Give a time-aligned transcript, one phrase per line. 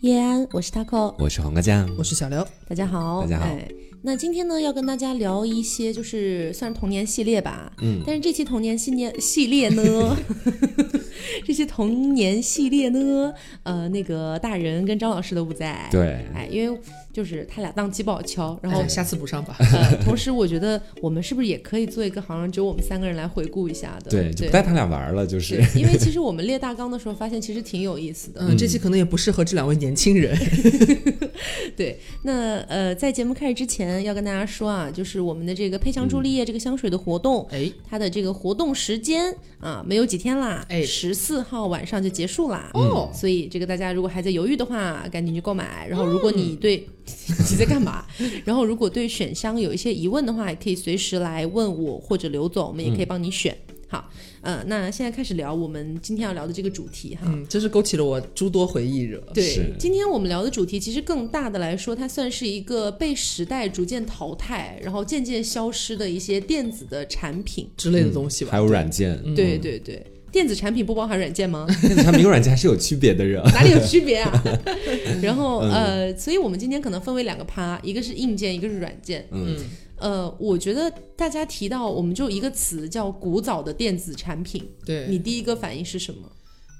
[0.00, 3.44] 叶安，我是 taco，我是黄瓜酱，我是小刘，大家好，大家好。
[3.44, 3.68] 哎，
[4.00, 7.70] 那今天呢，要跟大家聊一些，就是算是童年系列吧。
[7.82, 10.16] 嗯，但是这期童年系列系列呢，
[11.44, 13.32] 这些童年系列呢，
[13.62, 15.88] 呃，那个大人跟张老师都不在。
[15.90, 16.78] 对，哎，因为
[17.12, 19.56] 就是他俩档期不好敲，然后哎下次补上吧。
[19.58, 24.10] 呃，同时我觉得我们是不是也可以做一个好像只有我们三个人来回顾一下的？
[24.10, 28.40] 对，就不带他俩玩了，就是，因为其实 我们列大纲的时候发现其实挺有意思的。
[28.42, 30.36] 嗯，这期可能也不适合这两位年轻人。
[31.76, 42.70] 对，那呃，在节目开始之前要跟大家说啊，就是我们的这个配香朱丽叶这个香水的活动，哎，它的这个活动时间啊，没有几天啦，哎十四号晚上就结束啦。
[42.74, 45.86] 哦所以这个大家如果还在犹豫的话，赶紧去购买。
[45.88, 46.86] 然后如果你对、
[47.50, 48.04] 你在干嘛？
[48.44, 53.56] 然后如果对选箱有一些疑问的话，也可以随时来问我或者刘总，我们也可以帮你选。
[53.88, 54.08] 好，
[54.40, 57.22] 呃，那现在开始聊我们今天要聊的这个主题哈。
[57.26, 59.18] 嗯，真是勾起了我诸多回忆惹。
[59.34, 67.68] 对，今天我们聊的主题其实更大的来说，它算是一个被时代逐渐淘汰，然后渐渐消失的一些电子的产品。
[67.76, 68.52] 之类的东西吧。
[68.52, 71.66] 还有软件，嗯对对对，电子产品不包含软件吗？
[71.82, 73.42] 电子产品跟软件还是有区别的人。
[73.52, 74.42] 哪里有区别啊？
[75.22, 79.26] 然后嗯呃，所以我们今天可能分为两个趴，一个是硬件，一个是软件。
[79.32, 79.56] 嗯，
[79.96, 86.30] 呃，我觉得大家提到我们就一个词叫古早的电子产品，对，你第一个反应是什么？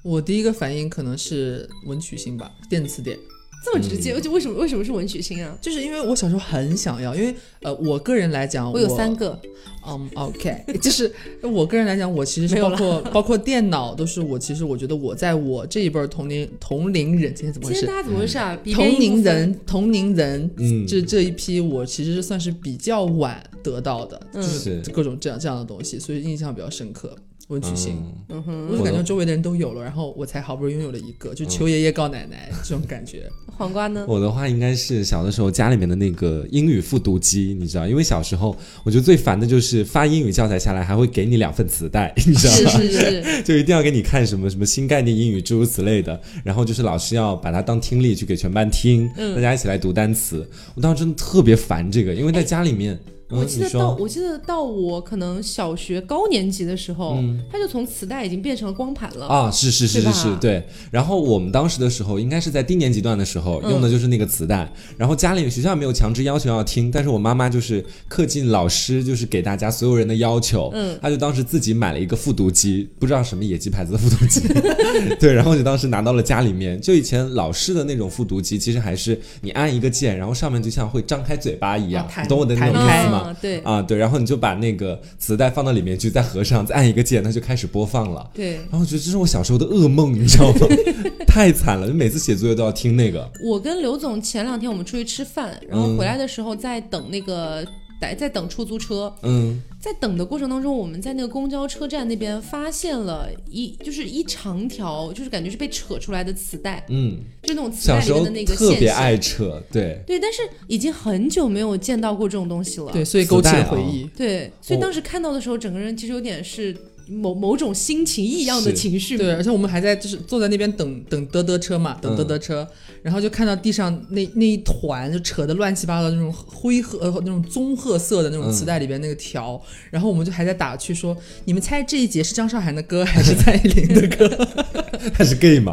[0.03, 3.19] 我第一个反应可能是文曲星吧，电子点，
[3.63, 5.57] 这么直接，就为什么为什么是文曲星啊？
[5.61, 9.39] 就是因为我小时候很想要，因为呃，我个人来讲，我有三，个，
[9.87, 17.81] 嗯，OK， 就是我个人来讲，我其实是包括 包括电脑都是我，其实我觉得我在我这一辈儿同龄同龄人，今天怎么回事？
[17.81, 18.59] 今天大家怎么回事啊？
[18.73, 27.15] 同龄人，同龄人，嗯这这一批我其实是算是比较晚得到的，嗯是各种这样这样的东西，所以印象比较深刻。
[27.51, 27.97] 文曲星，
[28.29, 33.29] 嗯嗯哼，我就感觉周围的人都有了，然后我才好不容易拥有了一个，就求爷爷告奶奶这种感觉。
[33.59, 34.07] 黄瓜呢？
[34.09, 42.71] 我的话应该是小的时候家里面的那个英语复读机，你知道，因为小时候我觉得最烦的就是发英语教材下来还会给你两份磁带，你知道是吗？
[42.71, 42.91] 是
[43.23, 50.49] 是， 就一定要给你看什么什么新概念英语诸如此类的，然后就是老师要把它当听力去给全班听，嗯大家一起来读单词。
[50.75, 59.27] 我当时真的特别烦这个，因为在家里面，嗯，我记得到我记得到我可能小学高年级的时候，嗯它就从磁带已经变成了光盘了。
[59.27, 60.63] 啊，是是是是是，对。
[60.91, 64.71] 然后我们当时的时候，应该是在低年级段的时候，嗯用的就是那个磁带。
[64.97, 74.41] 然后家里学校没有强制要求要听，但是我妈妈就是恪尽老师就是给大家所有人的要求，嗯她就当时自己买了一个复读机，不知道什么野鸡牌子的复读机，
[75.21, 76.81] 对，然后就当时拿到了家里面。
[76.81, 83.20] 就以前老式的那种复读机，其实还是你按一个键，然后上面就像会张开嘴巴一样，啊你懂我的那种意思吗？
[83.25, 88.31] 啊，对啊，对，然后你就把那个磁带放到里面去，再合上，再按一个键，它就开始播放了。
[88.35, 88.55] 对。
[88.55, 90.67] 然后我觉得这是我小时候的噩梦，你知道吗？
[91.27, 93.31] 太惨了，就每次写作业都要听那个。
[93.43, 97.67] 我跟刘总前两天我们出去吃饭，然后回来的时候在等那个。
[98.01, 109.21] 在在等出租车，嗯，在等的过程当中，我们在那个公交车站那边发现了一就是一长条，就是感觉是被扯出来的磁带，嗯，就那种磁带里小时候面的那个线特别爱线。
[109.21, 112.91] 扯，对，对，但是已经很久没有见到过这种东西了。
[112.91, 114.05] 对，所以勾起了回忆。
[114.17, 116.75] 对，所以哦当时看到的时候，整个人其实有点是
[117.11, 119.19] 某某种心情异样的情绪。
[119.19, 122.67] 对，而且我们还在就是坐在那边等等嘚嘚车嘛，等嘚嘚车，
[123.03, 129.61] 然后就看到地上那那一团就扯的乱七八糟的那种灰褐呃那种棕褐色的那种磁带里边那个条，
[129.91, 134.49] 然后我们就还在打趣说，你们猜这一节是张韶涵的歌还是蔡依林的歌？
[135.15, 135.73] 他是 gay 吗？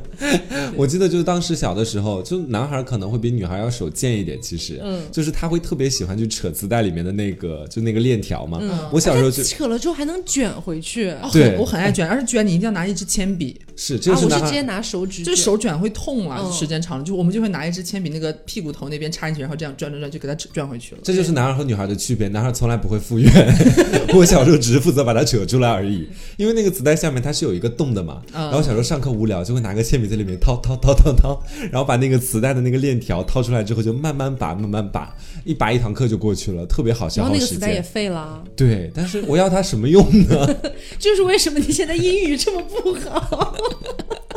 [0.76, 8.58] 我记得就是当时小的时候，就男孩可能会比女孩要手贱一点，其实，嗯就是他会特别喜欢去扯磁带里面的那个，就那个链条嘛。
[8.60, 11.12] 嗯我小时候就扯了之后还能卷回去。
[11.32, 14.44] 对我很爱卷，而且卷你一定要拿一支铅笔，是，这个是男孩。
[14.44, 21.00] 我是直接拿手指卷，就手卷会痛啊，嗯时间长了就我们就会拿一支铅笔那个屁股头那边插进去，然后这样转转转就给它转回去了。
[21.04, 23.30] 这就是男孩和女孩的区别，男孩从来不会复原，
[24.14, 26.08] 我小时候只是负责把它扯出来而已。
[26.36, 35.14] 因为那个磁带下面它是有一个洞的嘛，嗯然后小时候上课无聊就会拿个铅笔在里面掏掏掏掏掏，然后把那个磁带的那个链条掏出来之后就慢慢拔慢慢拔，
[35.44, 37.82] 一拔一堂课就过去了，特别好消然后那个磁带也。
[37.82, 40.31] 废了，对，但是我要它什么用呢？
[40.98, 43.54] 就是为什么你现在英语这么不好。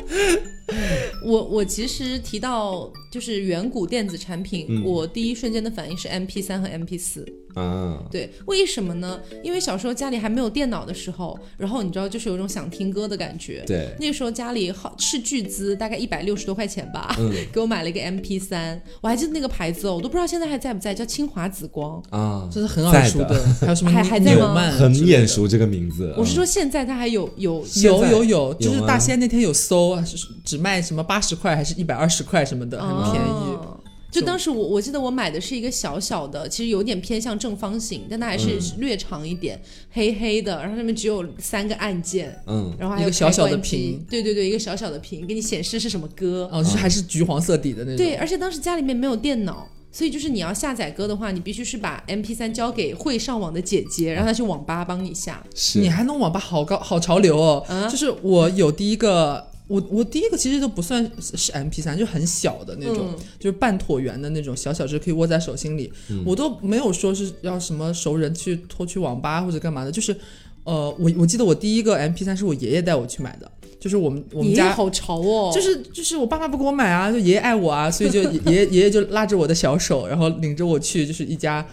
[1.23, 7.25] 我我其实提到就是远古电子产品，嗯我第一瞬间的反应是 M P 三和 M P 四。
[7.55, 9.17] 啊，对，为什么呢？
[9.41, 13.63] 因为小时候家里还没有电脑的时候，然后你知道，就是有一种想听歌的感觉。
[13.65, 22.03] 对，那时候家里好斥巨资，大概一百六十多块钱吧，嗯给我买了一个 M P 三，我还记得那个牌子哦，我都不知道现在还在不在，叫清华紫光。
[22.09, 26.13] 啊，这是很耳熟的，还有什么还还在吗很眼熟这个名字。
[26.17, 33.55] 我是说现在它还有有有有有，就是大仙那天有搜，啊，是只卖什么八十块还是一百二十块什么的，很便宜。
[33.55, 33.79] 哦
[34.11, 39.61] 就当时我我记得我买的是一个小小的，其实有点偏向正方形，但它还是略长一点，
[39.91, 46.49] 黑黑的，然后上面只有三个按键，嗯，然后还有一个小小的屏，对对对，一个小小的屏，给你显示是什么歌。
[46.49, 47.97] 哦，就是还是橘黄色底的那种。
[47.97, 49.67] 对，而且当时家里面没有电脑。
[49.91, 55.41] 所以就是你要下载歌的话，你必须是把 M P 三交给会上网的姐姐，让她去网吧帮你下。
[55.55, 57.65] 是你还弄网吧，好高好潮流哦！
[57.67, 65.91] 啊就是我有第一个，我我第一个其实都不算是是 M P 三，就很小的那种，嗯就是半椭圆的那种，小小只可以握在手心里。
[66.25, 70.15] 我都没有说是要什么熟人去拖去网吧或者干嘛的，就是
[70.63, 74.71] 呃，我我记得我第一个 M P 三是我爷爷带我去买的，就是我们我们家。
[74.71, 81.65] 好潮哦，就是就是我爸妈不给我买啊，就爷爷爱我啊，所以就 爷爷爷爷就拉着我的小手，然后领着我去，就是一家，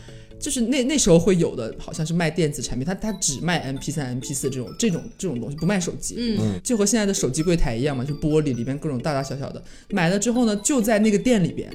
[0.42, 6.16] 就是那那时候会有的，好像是卖电子产品，他他只卖 M P 三、M P 四这种这种这种东西，不卖手机。
[6.18, 9.62] 嗯就和现在的手机柜台一样嘛，就玻璃里边各种大大小小的。
[9.90, 11.70] 买了之后呢，就在那个店里边，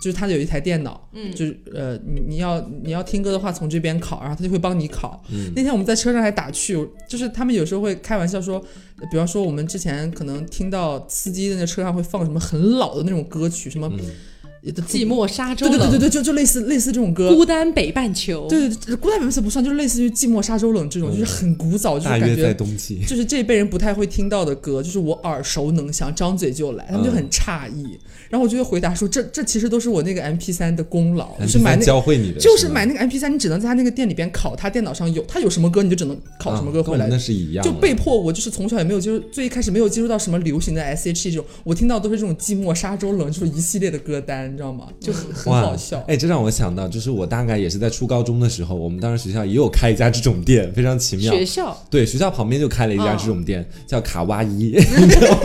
[0.00, 5.18] 就是他有一台电脑，嗯，就是呃，你你要你要听歌的话，从这边拷，然后他就会帮你拷。
[5.56, 8.64] 那天我们在车上还打趣，就是他们有时候会开玩笑说，
[9.00, 13.90] 呃比方说我们之前可能听到司机在那车上会放什么很老的那种歌曲，什么。
[14.72, 23.00] 寂寞沙洲冷，对对对对，就就类似类似这种歌，孤单北半球，对对对，古代本色不算，就是类似于寂寞沙洲冷这种，就是很古早，就是感觉冬季。
[23.06, 27.98] 就是这一辈人不太会听到的歌，就是我耳熟能详，张嘴就来，他们就很诧异。
[28.30, 31.84] 然后我就会回答说，这这其实都是我那个 M P 三的功劳，就是买那个。
[31.84, 37.06] 教会你的，就是买那个 M P 三，你只能在他那个店里边拷，他电脑上有，他有什么歌你就只能拷什么歌回来。
[37.08, 44.86] 那是一样，就被迫我就是从小也没有接触，最一开始没有接触到什么流行的 S H E 这种，我听到都是这种寂寞沙洲冷，就是一系列的歌单，你知道吗？
[45.00, 46.02] 就很很哇好笑。
[46.06, 51.32] 哎，这让我想到，就是我大概也是在初高中的时候，我们当时学校也有开一家这种店，非常奇妙。
[51.34, 55.40] 学校对，学校旁边就开了一家哦这种店，叫卡哇伊， 你知道吗？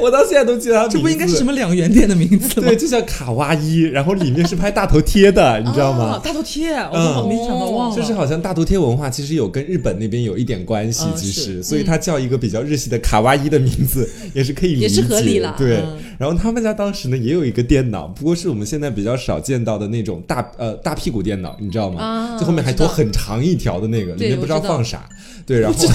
[0.00, 1.52] 我到现在都记得它这不应该是什么？
[1.52, 2.68] 两元店的名字吗？
[2.68, 6.20] 对，就叫卡哇伊，然后里面是拍大头贴的，你知道哦吗？
[6.22, 7.96] 大头贴，我嗯好没想到忘了。
[7.96, 22.02] 就是好像大头贴文化其实有跟日本那边有一点关系，嗯其实，是所以它叫一个比较日系的卡哇伊的名字也是可以理解，也是合理了对嗯，然后他们家当时呢也有一个电脑，不过是我们现在比较少见到的那种大呃大屁股电脑，你知道吗？
[22.02, 25.08] 啊就后面还拖很长一条的那个，里面不知道放啥。
[25.46, 25.78] 对，然后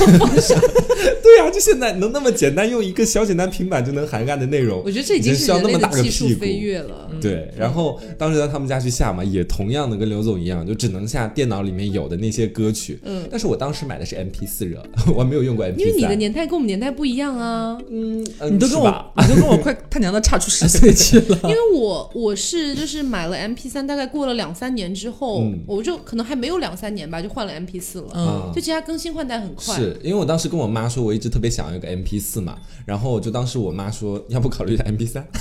[1.22, 7.10] 对啊，就现在能那么简单用一个小简单平板就能涵盖的内容，我觉得这已经是需要人类的那么大个技术屁股飞跃了。
[7.22, 13.00] 对，然后当时在他们家去下嘛，也同样的跟刘总一样，就只能下电脑里面有的那些歌曲。
[13.04, 14.82] 嗯，但是我当时买的是 MP 四热，
[15.14, 15.80] 我还没有用过 MP 三。
[15.80, 17.78] 因为你的年代跟我们年代不一样啊。
[17.90, 21.40] 嗯，嗯你都跟我， 你都跟我快他娘的差出十岁去了。
[21.44, 28.08] 因为我我是就是买了 M P 三，大概过了两三年之后，嗯我就可能还没有两三年吧，就换了 M P 四了。
[28.16, 29.76] 嗯，就其实它更新换代很快。
[29.76, 35.26] 是因为我当时跟我妈说，我一直特别想要一个 MP 四嘛，然后就当时我妈说，要不考虑一下 MP 三。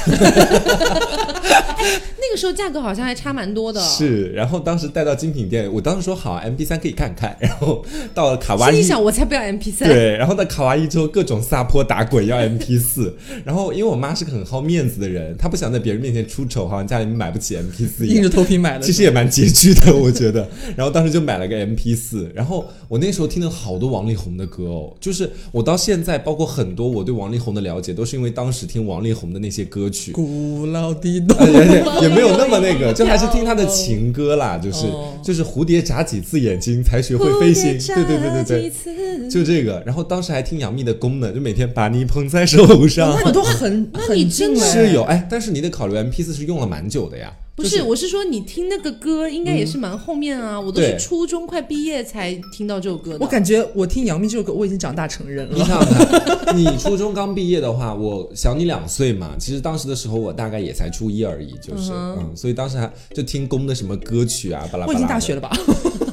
[2.31, 3.81] 那个时候价格好像还差蛮多的。
[3.81, 7.85] 是，然后当时带到精品店，我当时说好，MP 三可以看看， 然后
[8.15, 8.75] 到了卡哇伊。
[8.75, 9.89] 心里想，我才不要 M P 三。
[9.89, 18.29] 对，然后到卡哇伊之后，各种撒泼打滚要 MP 四， 然后因为我妈是个很好面子的人，她不想在别人面前出丑，好像家里面买不起 MP 四硬着。
[18.31, 18.85] 头皮买的。
[18.85, 20.49] 其实也蛮拮据的，我觉得。
[20.77, 30.13] 然后当时就买了个 MP 四，然后我那时候听了好多王力宏的歌哦，就是我到现在，包括很多我对王力宏的了解，都是因为当时听王力宏的那些歌曲。
[30.13, 39.83] 古老的东呃也也也没有那么那个，就还是听他的情歌啦，就是哦就是蝴蝶眨几次眼睛才学会飞行，对对对对对，就这个。
[39.87, 43.29] 然后当时还听杨幂的《功能》，就每天把你捧在手上那。
[43.29, 47.33] 你都很很你真的近了，是有哎，但是你得考虑 MP 四是用了蛮久的呀。
[47.63, 53.19] 不，是我是说你听那个歌应该也是蛮后面啊，我都是初中快毕业才听到这首歌的。
[53.21, 55.57] 我感觉我听杨幂这首歌，我已经长大成人了。
[55.57, 64.87] 你想想看， 你初中刚毕业的话，我小你两岁嘛，其实当时的时候我大概也才初一而已，就是嗯所以当时还就听宫的什么歌曲啊，巴拉巴拉。
[64.87, 65.51] 我已经大学了吧？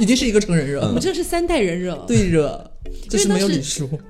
[0.00, 2.04] 已经是一个成人热我，们这是三代人热。
[2.06, 2.70] 对热，
[3.08, 3.48] 就是没有。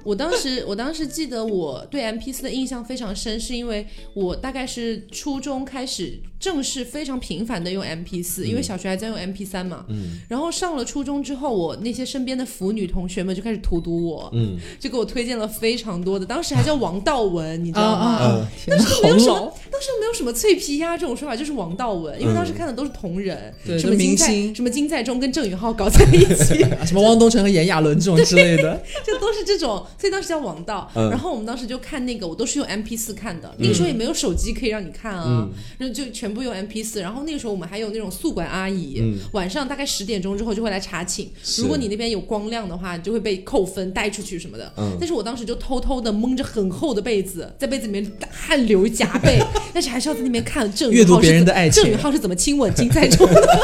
[0.04, 9.85] 我当时， 我当时记得我对 M P 四的印象非常深，是因为我大概是初中开始正式非常频繁的用 M P 四、因为小学还在用 M P 三嘛。
[9.88, 10.21] 嗯。
[10.28, 18.07] 然后上了初中之后，我那些身边的腐女同学们就开始荼毒我，嗯，就给我推荐了非常多的，当时还叫王道文，你知道吗？
[18.07, 18.49] 啊！
[18.64, 19.45] 天哪，好没有什么老。
[19.71, 24.55] 当时没有什么脆皮鸭这种说法，就是王道文，因为当时看的都是同人，对什么金在明星。
[24.55, 30.91] 什么金在中跟郑宇浩搞在一起， 什么汪东城和炎亚纶这种之类的， 就都是这种，所以当时叫王道。
[30.95, 31.11] 嗯。
[31.11, 35.49] 然后我们当时就看那个，我都是用 M P 四看的，那个时候也没有手机可以让你看啊，
[35.95, 37.00] 就全部用 M P 四。
[37.00, 39.19] 然后那个时候我们还有那种宿管阿姨，嗯。
[39.33, 44.73] 晚上大概十点钟之后就会来查寝，如果你那边有光亮的话，你就会被扣分带出去什么的。
[44.77, 44.97] 嗯。
[44.99, 49.38] 但是我当时就偷偷的蒙着很厚的被子，在被子里面汗流浃背，
[49.73, 53.49] 但是还是要在那边看郑阅读别允浩是怎人的爱情郑宇浩是怎么亲吻金在中的。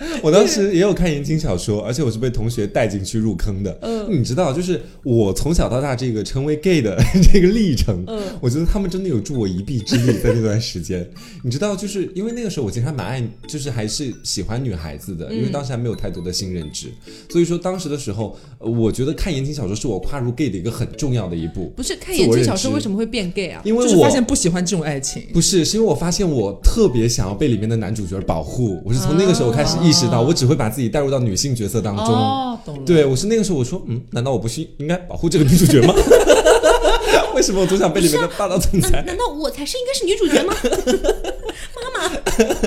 [0.22, 3.78] 我当时也有看言情小说，而且我是被同学带进去入坑的。
[3.82, 6.96] 嗯，你知道，就是我从小到大这个成为 gay 的
[7.32, 11.08] 这个历程，嗯，我觉得他们真的有助我一臂之力在那段时间。
[11.44, 16.88] 你知道，就是因为那个时候我其实还蛮爱，就是还是喜欢女孩子的，因为当时还没有太多的新认知，
[17.30, 21.72] 所以说当时的时候，呃我觉得看言情小说是我跨入 gay 的一个很重要的一步。
[21.76, 23.60] 不是看言情小说为什么会变 gay 啊？
[23.64, 25.22] 因为我就是发现不喜欢这种爱情。
[25.32, 32.06] 不是，是因为我发现我特别想要被里面的男主角保护，我是从那个时候开始意识到，我只会把自己带入到女性角色当中。
[32.06, 32.84] 哦，懂了。
[32.84, 35.94] 对，我是那个时候我说，嗯，难道我不是应该保护这个女主角吗？
[37.34, 38.90] 为什么我总想被里面的霸道总裁？
[38.90, 40.54] 难难道我才是应该是女主角吗？
[41.74, 42.12] 妈妈，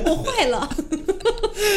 [0.09, 0.69] 我坏了。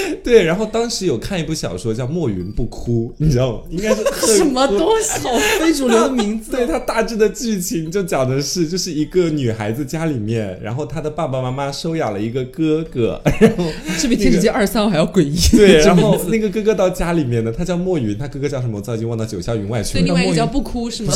[0.23, 3.63] 对，然后当时有看一部小说叫《墨云不哭》，你知道吗？
[3.71, 4.05] 应该是
[4.39, 5.19] 什么东西？
[5.27, 6.53] 好非主流的名字。
[6.53, 13.65] 对它大致的剧情就讲的是，就是一个女孩子家里面，然后她的爸爸妈妈收养了一个哥哥，然后
[13.99, 15.37] 这比《天使街二三》还要诡异。
[15.57, 18.77] 对，然后那个哥哥到家里面呢，他叫墨云，他哥哥叫什么？
[18.77, 20.05] 我早已经忘到九霄云外去对，了。
[20.05, 21.11] 另外一个叫不哭是吗？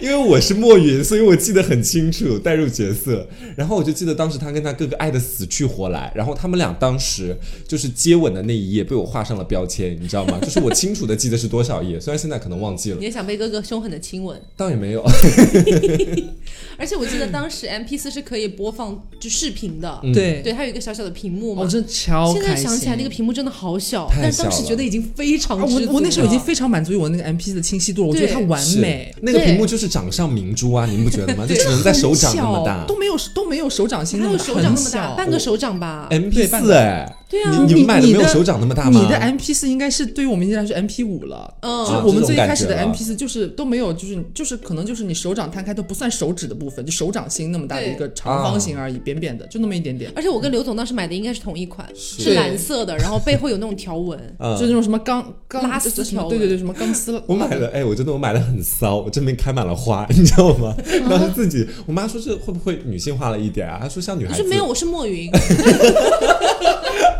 [0.00, 3.28] 因为我是墨云，所以我记得很清楚，带入角色。
[3.54, 7.35] 然后我就记得当时他跟他哥哥爱的死去活来，然后他们俩当时
[7.66, 10.38] 就是接吻的那一页被我画上了标签，你知道吗？
[10.42, 14.40] 就是我清楚的记得是多少页，虽然现在可能忘记了你，也想被哥哥凶狠的亲吻？
[14.56, 15.02] 倒也没有。
[16.78, 21.62] 而且我记得当时 M P 四是可以播放就视频的，嗯对，对，它有一个小小的屏幕嘛。
[21.62, 22.54] 我真的超现在。
[22.56, 29.14] 想起来那个屏幕真的好小，太但是当时觉得已经非常啊，我我那时候已经非常满足于我那个 M P 四的清晰度了，我觉得它完美。
[29.22, 31.46] 那个屏幕就是掌上明珠啊，你们不觉得吗？
[31.46, 32.84] 就只能在手掌那么大。
[32.86, 39.00] 都没有都没有手掌心那么大，哪有手掌那么大，半个手掌吧？M P 对半个四哎，对啊你你们买的你的没有手掌那么大吗？
[39.00, 54.16] 你的 M P 四应该是对于我们现在来说 M P 五了，嗯就是我们最开始的 M P 四就是都没有，就是就是可能就是你手掌摊开都不算手指的部分，就手掌心那么大的一个长方形而已，扁扁的，就那么一点点，而且我跟刘总当时买的应该是同一款，是是蓝色的，然后背后有那种条纹。
[54.38, 57.22] 嗯就那种什么钢钢拉丝条纹对对对，什么钢丝。
[57.26, 60.74] 我买了，哎，我真的我买的很骚，我这边开满了花，你知道吗？
[61.10, 63.78] 当时自己，我妈说这会不会女性化了一点啊？
[63.82, 64.42] 她说像女孩子。
[64.42, 65.30] 我说没有，我是墨云。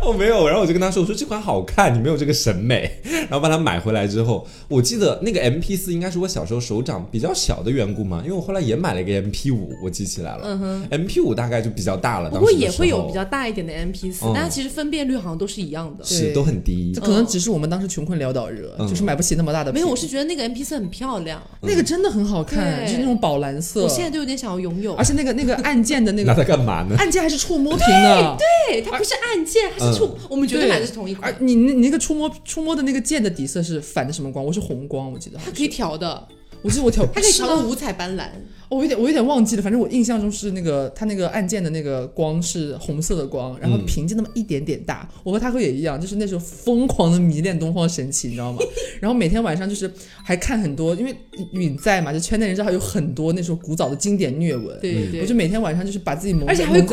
[0.05, 2.99] 我没有，然后我就跟他说，我说这款好看，你没有这个审美。
[3.29, 10.43] 然后把它买回来之后，我记得那个 M P 四应该是我小时候手掌比较小的缘故嘛，因为我后来也买了一个 M P 五，我记起来了。
[10.45, 16.05] 嗯哼，M P 五大概就比较大了，不过也会有比较大一点的 M P 四嗯，但它其实分辨率好像都是一样的。
[16.05, 17.01] 是都很低这。
[17.01, 19.73] 可能只是我们当时穷困潦倒惹，嗯就是买不起那么大的。
[19.73, 23.83] 没有，我是觉得那个 M P 四很漂亮，那个真的很好看，就是那种宝蓝色。
[23.83, 25.03] 我现在都有点想要拥有而。
[25.03, 26.95] 且那个那个按键的那个 拿个它干嘛呢？
[26.97, 28.37] 按键还是触摸屏的，
[28.69, 30.17] 对，它不是按键，它是触。
[30.29, 34.45] 我们绝对对买的是同一而款，你你那个触摸触摸的那个键的底色是反的什么光？
[34.45, 35.39] 我是红光，我记得。
[35.43, 36.27] 它可以调的，
[36.61, 38.23] 我记得我调，它可以调到五彩斑斓。
[38.69, 45.07] 我有点我有点忘记了，反正我印象中是那个它那个按键的那个光是红色的光，然后屏就那么一点点大。
[45.23, 48.59] 我和他哥也一样，就是那时候疯狂的迷恋东方神起，你知道吗？
[48.99, 49.89] 然后每天晚上就是
[50.21, 51.15] 还看很多，因为
[51.53, 54.77] 允在嘛，就圈内人知道有很多那时候古早的经典虐文。
[54.81, 56.89] 对对对，我就每天晚上就是把自己蒙在而且还会哭。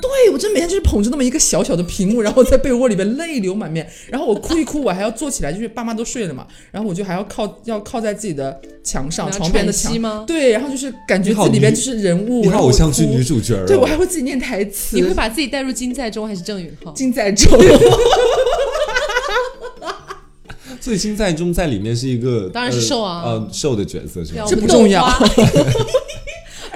[0.00, 10.24] 对，我真每天就是捧着那么一个小小的屏幕，然后在被窝里边泪流满面，然后我哭一哭，我还要坐起来，就是爸妈都睡了嘛，然后我就还要靠要靠在自己的墙上床边的墙，吗？
[10.26, 13.64] 对，然后就是感觉自己里边就是人物，你好然后偶像剧女主角哦。
[13.68, 16.90] 对我还会自己念台词，你会把自己带入金在中还是郑允浩？
[16.90, 17.56] 金在中，
[20.80, 24.32] 所以金在中在里面是一个当然是瘦啊呃呃瘦的角色是？
[24.48, 25.06] 这不重要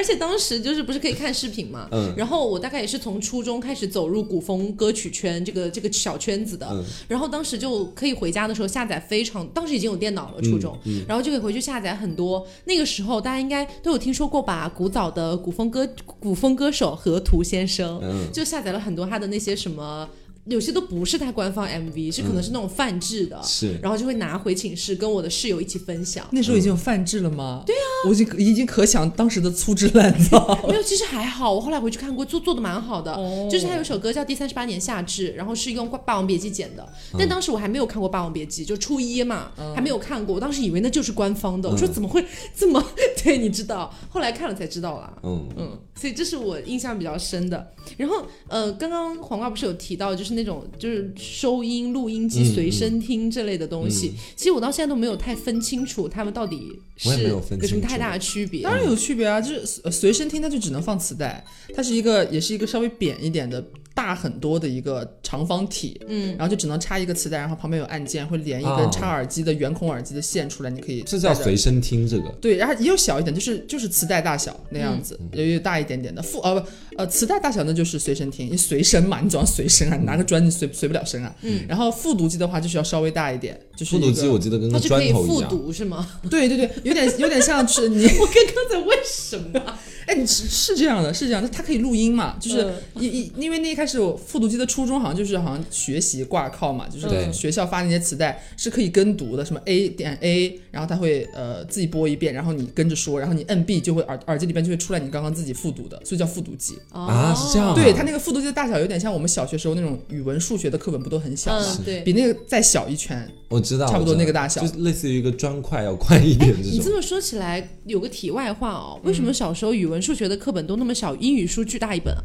[0.05, 12.47] 且当时就是不是可以看视频嘛，嗯然后我大概也是从初中开始走入古风歌曲圈这个这个小圈子的，嗯然后当时就可以回家的时候下载非常，当时已经有电脑了，初中，嗯然后就可以回去下载很多。
[12.65, 15.89] 那个时候大家应该都有听说过吧，古早的古风歌
[16.21, 20.09] 古风歌手河图先生，嗯就下载了很多他的那些什么。
[20.47, 26.27] 有些都不是他官方 MV，是可能是那种泛制的，是然后就会拿回寝室跟我的室友一起分享。
[26.33, 27.63] 那时候已经有泛制了吗？
[27.67, 30.47] 对啊，我已经已经可想当时的粗制滥造。
[30.69, 31.53] 没有，其实还好。
[31.53, 33.13] 我后来回去看过，做做的蛮好的。
[33.15, 36.87] 哦就是他有首歌叫《第三十八年夏至》，然后是用《霸王别姬》剪的。
[37.19, 40.35] 但当时我还没有看过《霸王别姬》，就初一嘛，还没有看过。
[40.35, 42.25] 我当时以为那就是官方的，我说怎么会
[42.57, 42.85] 这么？
[43.23, 45.15] 对，你知道，后来看了才知道啦。
[45.23, 47.73] 嗯，嗯，所以这是我印象比较深的。
[47.97, 54.13] 然后，呃，刚刚黄瓜不是有提到，就是那种就是收音、录音机、嗯随身听这类的东西。
[54.37, 58.63] 其实我到现在都没有太分清楚他们到底是我也没有分清楚有什么太大的区别。
[58.63, 63.65] 当然有区别啊，就是呃随身听它就只能放磁带，它是一个也是一个稍微扁一点的。
[63.97, 81.35] 大很多的一个长方体，嗯，然后就只能插一个磁带，然后旁边有按键，会连一根哦插耳机的圆孔耳机的线出来，你可以这叫随身听，这个对，然后也有小一点，就是就是磁带大小那样子，嗯也有大一点点的副呃不呃磁带大小那就是随身听，你随身嘛，你总要随身啊，你拿个砖你随随不了身啊。
[81.43, 85.51] 嗯，然后复读机的话就是要稍微大一点，就是复读机，我记得跟个它是可以复砖头一样。
[85.51, 86.09] 读是吗？
[86.31, 89.79] 对对对，有点有点像是你，我刚刚在问什么？
[90.07, 92.63] 哎，你是是这样的，是这样的，它可以录音嘛，就是
[92.95, 106.75] 嗯一一、因为那一开始我复读机的初衷好像就是好像学习挂靠嘛，就是对学校发那些磁带是可以跟读的，什么 A 点 A，然后它会呃自己播一遍，然后你跟着说，然后你摁 B 就会耳耳机里边就会出来你刚刚自己复读的，所以叫复读机。
[106.91, 111.77] 啊是这样啊对，它那个复读机的大小有点像我们小学时候那种语文、数学的课本，不都很小吗？
[111.79, 112.01] 嗯，对。
[112.03, 113.29] 比那个再小一圈。
[113.49, 116.73] 我知道，差不多那个大小就类似于一个砖块要宽一点这种。
[116.73, 122.23] 你这么说起来，有个题外话哦，为什么小时候语文、数学的课本都那么小，英语书巨大一本啊？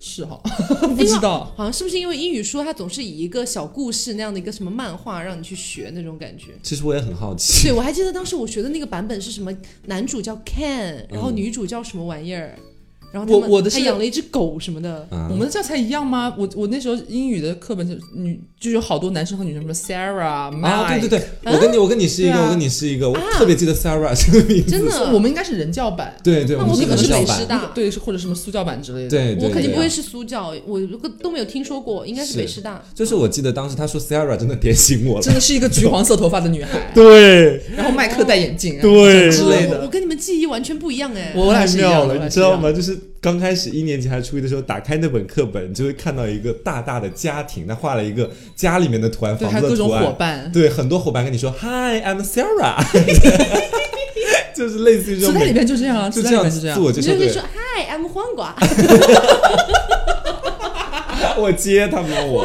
[0.00, 0.40] 是哈，
[0.96, 1.52] 不知道。
[1.56, 6.52] 好像是不是因为英语书它总是以一个小故事那样的一个什么漫画让你去学那种感觉？
[6.62, 9.52] 其实我也很好奇，对，我还记得当时我学的那个版本是什么，
[9.86, 12.56] 男主叫 Ken，然后嗯女主叫什么玩意儿，
[13.12, 15.06] 然后我我的是还养了一只狗什么的。
[15.10, 16.34] 啊我们的教材一样吗？
[16.36, 24.70] 我我那时候英语的课本就女就有好多男生和女生，什么 Sarah、啊对对对，我跟你我跟你是一个，啊我跟你是一个，我特别记得 Sarah 这个名字。
[24.70, 29.10] 真的我们应该是人教版，对对，那我可能是人教版美师大对，是或者什么苏教版之类的。
[29.10, 32.82] 对对，对我肯定不会是苏教，我这个都没有听说过，应该是是北师大。
[32.94, 35.22] 就是我记得当时他说 Sarah 真的点醒我了。
[35.22, 39.78] 真的是一个橘黄色头发的女孩， 对，然后麦克戴眼镜，对之类的。
[39.78, 41.32] 我我跟你们记忆完全不一样哎。
[41.36, 42.18] 我俩是一样的？
[42.18, 42.72] 你知道吗？
[42.72, 50.04] 就是刚开始一年级还是初一的时候，打开那本课本，就会看到一个大大的家庭，他画了一个家里面的图案，对，房还有各种子的图案。
[50.04, 50.52] 伙伴。
[50.52, 52.82] 对，很多伙伴跟你说 Hi，I'm Sarah，
[54.54, 56.76] 就是类似于这种磁带里面就这样啊，就这样面就这样。
[56.76, 57.12] 自我介绍。
[57.12, 58.54] 你就可以说，Hi，I'm 黄瓜。
[61.36, 62.44] 我接他们我。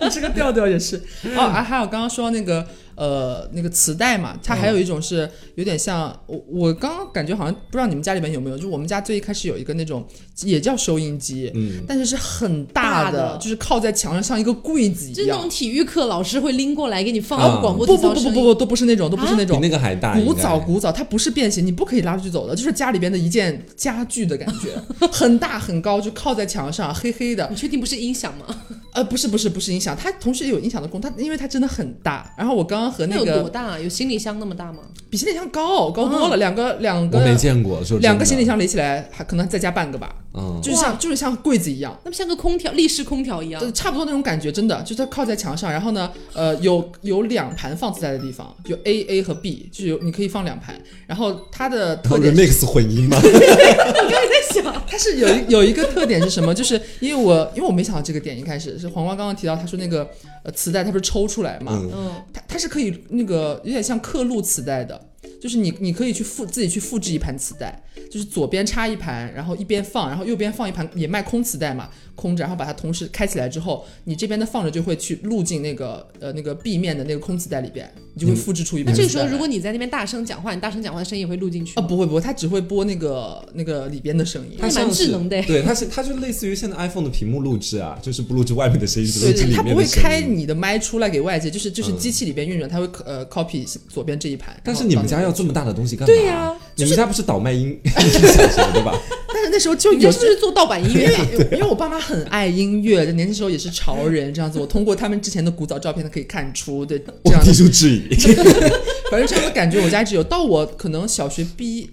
[0.00, 0.96] 你 这个调调也是
[1.36, 2.66] 哦，啊，还有刚刚说那个
[3.00, 10.06] 呃那个磁带嘛，它还有一种是有点像我我刚刚感觉好像不知道你们家里面有没有，就我们家最一开始有一个那种
[10.42, 15.48] 也叫收音机，嗯，但是是很大大的就是靠在墙上像一个柜子一样就那种。
[15.48, 17.96] 体育课老师会拎过来给你放啊广播不。
[17.96, 19.70] 不不不不不，都不是那种，都不是那种比那。
[19.70, 20.18] 个还大。
[20.20, 24.70] 古早古早，它不是便携，你不可以拉出去走的，就是家里边的一件家具的感觉，
[25.06, 27.46] 很大很高，就靠在墙上，黑黑的。
[27.48, 28.44] 你确定不是音响吗？
[28.92, 32.34] 呃，不是不是不是音响，它同时也有音响的功，它因为它真的很大。
[32.36, 33.78] 然后我刚刚和那有那个多大？
[33.78, 34.80] 有行李箱那么大吗？
[35.08, 41.98] 比行李箱高高多了，两个两个我没个见过，两个行李，箱垒起来，还可能再加半个吧，嗯，就是像就是像柜子一样。
[42.04, 43.70] 那么像个空调，立式空调一样就。
[43.72, 50.78] 差不多那种感觉，真的就是它靠在墙上，然后呢，呃，有有两盘放磁带的地方，就 A A 和 B，就是有你可以放两盘。
[51.06, 53.18] 然后它的特点是，remix 混音吗？
[53.22, 56.54] 在想，它是有一有一个特点是什么？
[56.54, 60.08] 就是因为我因为我没想到这个点，一开始是黄瓜刚刚提到，他说那个
[60.44, 65.00] 呃磁带它不是抽出来嘛，嗯，嗯，它它是可以那个有点像刻录磁带的，
[65.40, 78.92] 就是你你可以去复自己去复制一盘磁带，就是左边插一盘，然后一边放，然后右边放一盘也卖空磁带嘛，空着，然后把它同时开起来之后，你这边的放着就会去录进那个呃那个 B 面的那个空磁带里边，你就会复制出一盘。
[78.92, 81.82] 那这个时候，如果你在那边大声讲话，你大声讲话的声音也会录进去啊。
[81.82, 84.56] 不会不会，它只会播那个那个里边的声音。
[84.58, 90.02] 它蛮智能的对，它是它就类似于现在 iPhone 的屏幕录制啊，就是不录制外面的声音，只录里它不会面的声音。
[90.02, 94.58] 开你的麦出来给外界，就是就是嗯机器里边运转，它会呃 copy 左边这一盘。
[94.62, 96.14] 但是你们家要这么大的东西干嘛？
[96.14, 98.98] 对呀你们家不是倒卖音音响什么的吧？
[99.32, 101.08] 但是那时候就有你是不是做盗版音乐
[101.52, 104.58] 因为我爸妈很爱音乐，年轻时候也是潮人这样子。
[104.58, 108.14] 我通过他们之前的古早照片，可以看出，对这我样的，提出质疑。
[109.10, 110.22] 反正这样的感觉，我家一直有。
[110.24, 111.90] 到我可能小学毕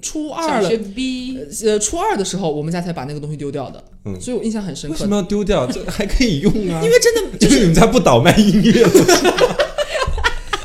[0.00, 3.82] 初二了小学，B 呃，初二的时候，我们家才把那个东西丢掉的。
[4.06, 5.08] 嗯所以我印象很深刻为什。
[5.08, 5.66] 么要丢掉？
[5.66, 6.80] 这还可以用啊！
[6.84, 8.90] 因为真的 就是你们家不倒卖音乐的，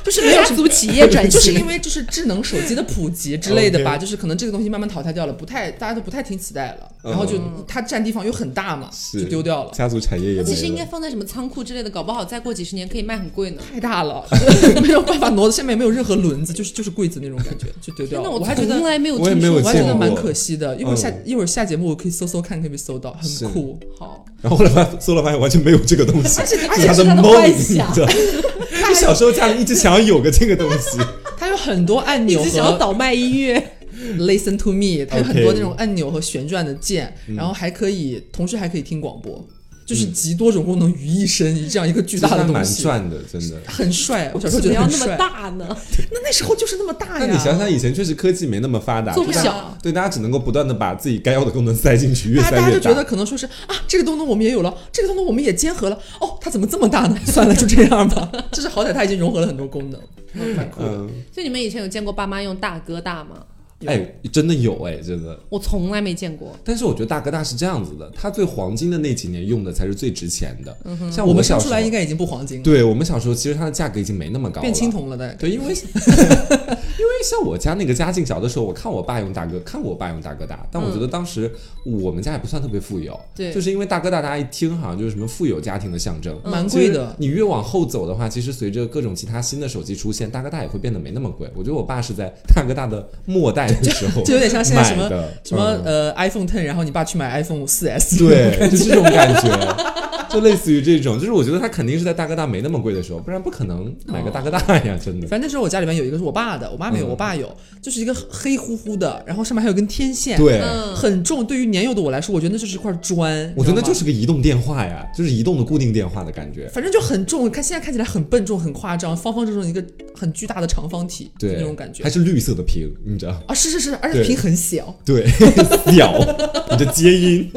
[0.09, 9.71] 就是没有什么家族企业转 就是因为就是智能手机的普及之类的吧就是可能这个东西慢慢淘汰掉了，不太大家都不太听磁带了，然后就它占地方又很大嘛，就丢掉了。
[9.71, 10.89] 家族产业也没其实应该。
[10.89, 13.61] 放在什么仓库之类的，搞不好再过几十年可以卖很贵呢。
[13.71, 14.25] 太大了，
[14.81, 18.27] 没有办法挪的，下面没有任何轮子，就是就是柜子那种感觉，就丢掉了。
[18.31, 20.75] 我我还觉得从来没有我也没有听说过我还觉得蛮可惜的。
[20.77, 23.77] 一会儿下、嗯一会儿下节目我可以搜搜看，可不可以搜到，很酷。
[23.99, 28.07] 好，然后后来发搜了发现完全没有这个东西，而且而是他且是他的梦，幻想道？
[28.89, 30.97] 你小时候家里一直想要有个这个东西，
[31.37, 33.71] 它有很多按钮一直想要倒卖音乐，
[34.17, 37.35] Listen to me，它有很多那种按钮和旋转的键，嗯。
[37.35, 39.45] 然后还可以同时还可以听广播，
[39.89, 43.57] 就是集多种功能于一身，这样一个巨大的东西，赚的，真的。
[43.65, 44.31] 很帅。
[44.35, 45.17] 我小时候为什么要那么。
[45.17, 45.65] 大呢？
[46.11, 47.25] 那那时候就是那么大呀。
[47.25, 52.61] 那你想想，以前确实科技没那么发达，做不小对，大家只能够不断的把自己该要的功能塞进去，越塞越大。
[52.61, 55.97] 大家就觉得可能说是啊，这个功能我们也有了，这个功能我们也结合了。
[56.21, 57.17] 哦，它怎么这么大呢？
[57.25, 58.31] 算了，就这样吧。
[58.51, 59.99] 就是好歹它已经融合了很多功能，
[60.55, 60.89] 蛮酷的。
[60.89, 63.43] 嗯，所以你们以前有见过爸妈用大哥大吗？
[63.85, 65.39] 哎，真的有哎，真的。
[65.49, 66.53] 我从来没见过。
[66.63, 70.77] 但是我觉得大哥大是这样子的，它最黄金的那几年用的才是最值钱的。
[71.11, 75.33] 像我们小时候生出来应，该已经不黄金了，对我们小时候其实它的价格已经没那么高了，变青铜了的。
[75.35, 75.73] 对，因为
[76.99, 81.49] 因为像我家那个家境小的时候，我看我爸用大哥，看我爸用大哥大，但我觉得当时
[81.85, 91.49] 我们家也不算特别富有，对就是因为大哥大，大家一听好像就是什么富有家庭的象征，蛮贵的你越往后走的话，其实随着各种其他新的手机出现，大哥大也会变得没那么贵。
[91.55, 95.09] 我觉得我爸是在大哥大的末代的时候就有点像现在什么
[95.43, 99.75] 什么嗯呃 iPhone Ten，然后你爸去买 iPhone 四 S，对， 就这种感觉，
[100.29, 105.27] 就类似于这种，就是我觉得他肯定是在大哥大没那么贵的时候，不然不可能买个大哥大呀，真的。
[105.27, 111.45] 反正那时候我家里面有一个是我爸的，我妈没有，嗯我爸有，就是一个黑乎乎的，然后上面还有根天线，，对，嗯，很重。
[111.45, 116.67] 对于年幼的我来说，我觉得那就是一块砖，我觉得那就是个移动电话呀，就是移动的固定电话的感觉。
[116.67, 119.83] 反正就很重，看现在看起来很笨重、很夸张，方方正正一个
[120.15, 123.31] 很巨大的长方体，对，那种感觉还是绿色的屏，你知道？
[123.47, 124.27] 啊，是是是，而且对。
[124.27, 125.27] 屏很小，对，
[125.93, 126.17] 小，
[126.71, 127.51] 你的接音，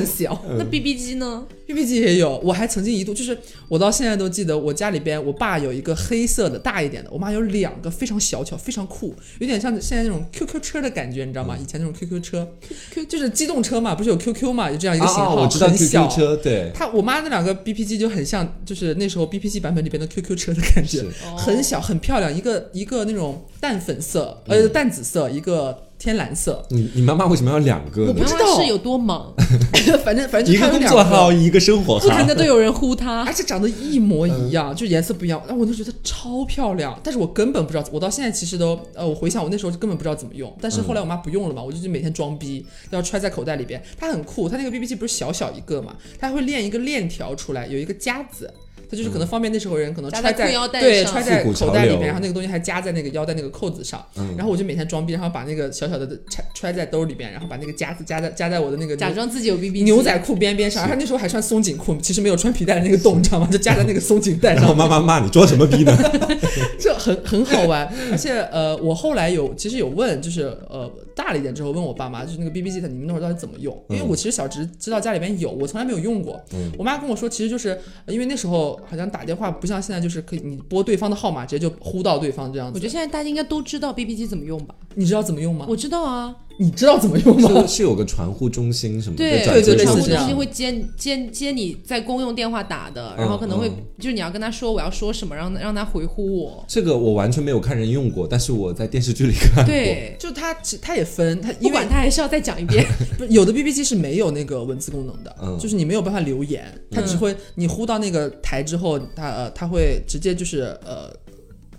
[0.00, 0.44] 很小。
[0.58, 3.36] 那 BB 机呢？BB 机也有，我还曾经一度就是
[3.68, 11.56] 我到现在都记得，我家里边我爸有一个黑色的大一点的，我妈有两个非常小巧、非常酷，有点像现在那种 QQ 车的感觉，你知道吗？
[11.56, 12.48] 以前那种 QQ 车
[12.90, 21.04] ，Q 就是机动车嘛，不是有 QQ 嘛，有这样一个型号，啊，我知道很小 QQ 车，对，他我妈那两个 BP 机就很像，就是那时候 BP 机版本里边的 QQ 车的感觉，
[21.36, 28.24] 很小很漂亮，一个一个那种淡粉色，呃淡紫色，一个天蓝色，你你妈妈为什么要两个我不？
[28.24, 29.32] 知道是有多忙，
[30.02, 33.32] 反正反正一个工作号，一个生活号不停，的都有人呼她而。
[33.32, 36.98] 且长得一模一样，就颜色不一样，但我都觉得超漂亮。
[37.04, 40.50] 但是我根本不知道，我到现在其实都，呃，我回想我那时候根本不知道怎么用。
[40.60, 43.82] 但是后来我妈不用了嘛，我就每天装逼，要揣在口袋里边。
[43.98, 48.50] 它很酷，它那个 BB 机不是小小一个嘛，它还会练一个链条出来，有一个夹子。
[48.90, 63.48] 它就是可能方便那时候人可能夹揣在在裤腰带上对揣在口袋里面，然后那个东西还夹在那个腰带那个扣子上，嗯然后我就每天装逼，然后把那个小小的揣揣在兜里边，然后把那个夹子夹在夹在我的那个假装自己有 BB 牛仔裤边边上，然后那时候还穿松紧裤，其实没有穿皮带的那个洞，你知道吗？
[63.50, 65.96] 就夹在那个松紧带上，然后妈妈骂你装什么逼呢？
[66.78, 67.88] 这很很好玩。
[68.10, 73.76] 而且呃，我后来有其实有问，就是呃大了一点之后问我爸妈，就是那个 BB 机它你们那会儿到底怎么用？
[73.88, 76.40] 因为我其实小侄知道家里边有，我从来没有用过。
[76.52, 82.76] 嗯我妈跟我说，其实就是呃因为那时候好像打电话不像现在，就是可以你拨对方的号码直接就呼到对方这样子。
[82.76, 84.74] 我觉得现在大家应该都知道 BB 机怎么用吧？
[84.94, 85.66] 你知道怎么用吗？
[85.68, 87.62] 我知道啊，你知道怎么用吗？
[87.66, 96.62] 是是有个传呼中心什么的，对转对对接上去类似这样传呼中心会接接接你在公用电话打的，然后可能会嗯就是你要跟他说我要说什么，让让他回呼我。
[96.68, 99.72] 这个我完全没有看人用过，但是我在电视剧里看过。
[99.72, 102.84] 对，就它其它也分，他不管他还是要再讲一遍。
[103.16, 111.10] 不有的 BB 机是没有那个文字功能的，嗯就是你没有办法留言，它只会你呼到那个台之后，它呃它会直接就是呃。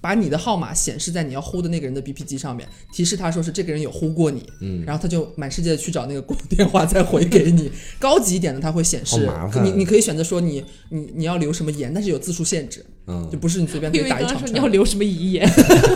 [0.02, 7.72] 把你的号码显示在你要呼的那个人的 BP 机上面，提示他说是这个人有呼过你，嗯，然后他就满世界去找那个公电话再回给你。
[8.00, 9.30] 高级一点的，他会显示
[9.64, 14.48] 你你可以选择说你你你要留什么言，但是有字数限制，嗯就不是你随便 可以打一长串。
[14.48, 15.48] 说你要留什么遗言，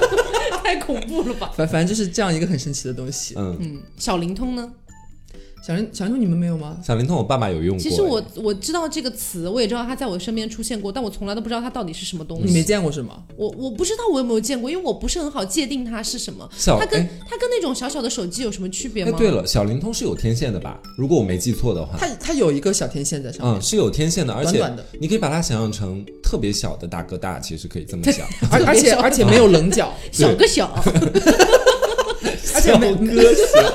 [0.63, 1.51] 太恐怖了吧？
[1.57, 3.33] 反反正就是这样一个很神奇的东西。
[3.37, 4.71] 嗯，嗯，小灵通呢？
[5.65, 6.77] 小灵小灵通你们没有吗？
[6.85, 7.81] 小灵通我爸爸有用过。
[7.81, 12.43] 其实我我知道这个词，我也知道它在我身边出现过，但我从来都不知道它到底是什么东西。
[12.45, 13.23] 你没见过是吗？
[13.35, 16.47] 我我不知道我有没有见过，因为我不是很好界定它是什么。
[16.65, 19.17] 它跟哎它跟那种小小的手机有什么区别哎，吗？
[19.17, 20.79] 对了，小灵通是有天线的吧？
[20.99, 28.27] 如果我没记错的话，它它有一个小天线在上面嗯，，是有天线的，而且短短的你可以把它想象成特别小的大哥大，其实可以这么 想。
[28.51, 30.71] 而而且而且没有棱角， 小个小，
[32.55, 33.73] 而且没小哥小，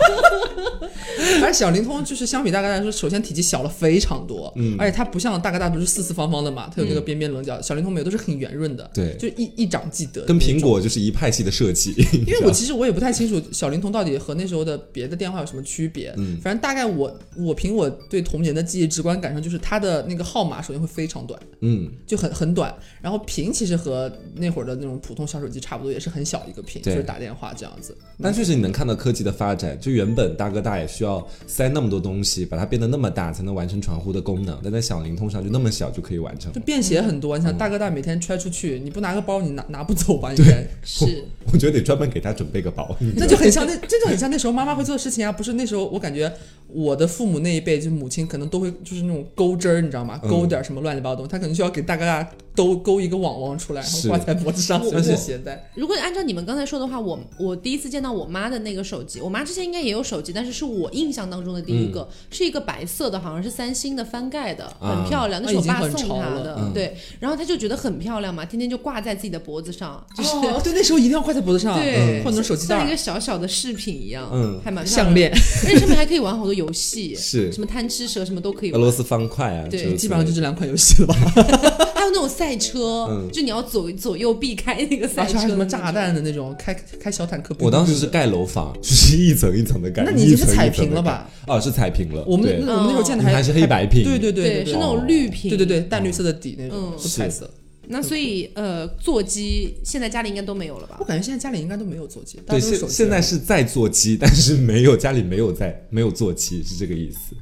[1.42, 10.24] 而且小灵通就是相比大哥大来说，首先体积小了非常多，嗯而且它不像大哥大不是四四方方的嘛，它有那个边边棱角，小灵通没有，都是很圆润的，对就一一掌即得。
[10.26, 10.60] 跟苹。
[10.60, 11.94] 果就是一派系的设计。
[12.26, 27.96] 因为我其实我也不太清楚小灵通到底和那时候的别的电话有什么区别，嗯反正大概我我凭我对童年的记忆直观感受，就是它的那个号码首先会非常短，嗯，就很很短，然后屏其实和那会儿的那种普通小手机差不多，也是很小一个屏，就是打电话这样子。
[28.22, 36.58] 但确实你能看到科技的发展，就原本大哥大也需要塞那么多东西，把它变得那么大，才能完成传呼的功能，但在小灵通上就那么小就可以完成就。
[36.62, 40.32] 便携很多，你想大哥大每天揣出去，你不拿个包，你拿拿不走吧？
[40.32, 41.22] 应该， 是
[41.52, 42.96] 我觉得得专门给他准备个包。
[43.14, 45.30] 那就很 像那，这就很像那时候妈妈会做的事情啊。
[45.30, 46.32] 不是那时候，我感觉
[46.68, 50.18] 我的父母那一辈，就母亲可能都会就是那种钩针儿，你知道吗？
[50.22, 55.70] 嗯勾点什么乱七八糟东西，他可能需要给大哥大都勾一个网网出来，然后挂在脖子上，随而且身携带。
[55.74, 81.14] 如果按照你们刚才说的话，我我第一次见到我妈的那个手机，我妈之前应该也有手机，但是是我印象当中的第一个，是一个白色的，好像是三星的翻盖的，啊很漂亮，那是我爸送她的，嗯对，然后她就觉得很漂亮嘛，天天就挂在自己的脖子上，就是、哦，对，那时候一定要挂在脖子上，对，换成手机袋、像一个小小的饰品一样，嗯还蛮漂亮项，链，而且上面还可以玩好多游戏， 是什么贪吃蛇什么都可以玩，俄罗斯方块啊，对基本上就这两款游戏了吧？
[81.94, 87.54] 还有那种赛车，嗯就你要左左右避开那个赛车，而且还有什么炸弹的那种，开开小坦克。
[87.58, 90.02] 我当时是盖楼房，就是一层一层的盖。
[90.04, 91.30] 那你已经是彩屏了吧？
[91.46, 92.24] 哦，是彩屏了。
[92.26, 97.48] 我们我们那时候建的还是黑白屏对对对，对对是那种绿屏，对对对，淡绿色的底那种，彩色。
[97.92, 101.04] 那所以呃，座机现在家里应该都没有了吧我？
[101.04, 102.94] 感觉现在家里应该都没有座机，大对，家都是手机。
[102.94, 107.34] 现现在是在座机，但是没有家里没有在没有座机，是这个意思。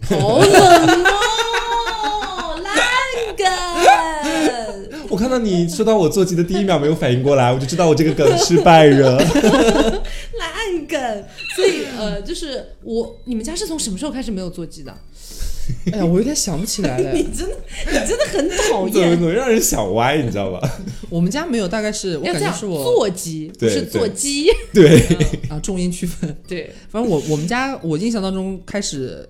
[0.00, 0.48] 好冷
[1.04, 2.74] 哦，烂
[3.36, 3.46] 梗。
[5.12, 9.18] 我看到你说到我座机的第一秒没有反应过来，我就知道我这个梗失败了。
[10.38, 14.96] 烂梗，所以呃，就是我，你们家是从什么时候开始没有座机的？
[15.92, 17.12] 哎呀，我有点想不起来了。
[17.14, 17.56] 你真的，
[17.88, 19.20] 你真的很讨怎么厌怎。
[19.20, 20.80] 么让人想歪，你知道吧？
[21.10, 24.50] 我们家没有，大概是我要这样，感觉是我座机是座机。
[24.72, 24.98] 对，
[25.50, 26.34] 啊重音区分。
[26.48, 29.28] 对，反正我我们家我印象当中开始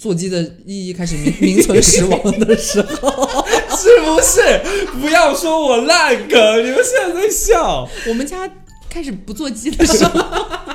[0.00, 3.44] 座机的意义开始名 名存实亡的时候，
[3.76, 4.40] 是不是？
[4.98, 7.86] 不要说我烂梗，你们现在在笑。
[8.08, 8.50] 我们家
[8.88, 10.24] 开始不座机的时候，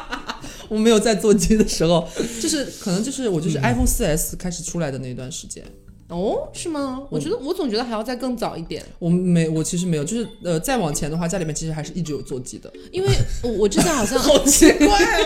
[0.70, 2.08] 我没有在座机的时候，
[2.40, 5.64] 就是可能就是我嗯就是 iPhone 4 S 开始出来的那段时间。
[6.08, 7.02] 哦，是吗？
[7.10, 12.72] 我觉得我总觉得还要再更早一点，我没，我其实没有，就是呃，再往前的话，家里面其实还是一直有座机的。
[12.92, 13.10] 因为
[13.42, 15.20] 我我之前好像 好奇怪啊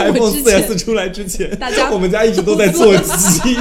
[0.00, 3.56] ！iPhone 我之前 4S 出来之前，大家我们家一直都在座机。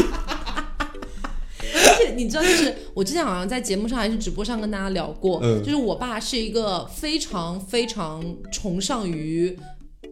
[1.60, 9.58] 而且你知道，就是我之前好像在节目上还是直播上跟大家聊过，嗯就是我爸是一个非常非常崇尚于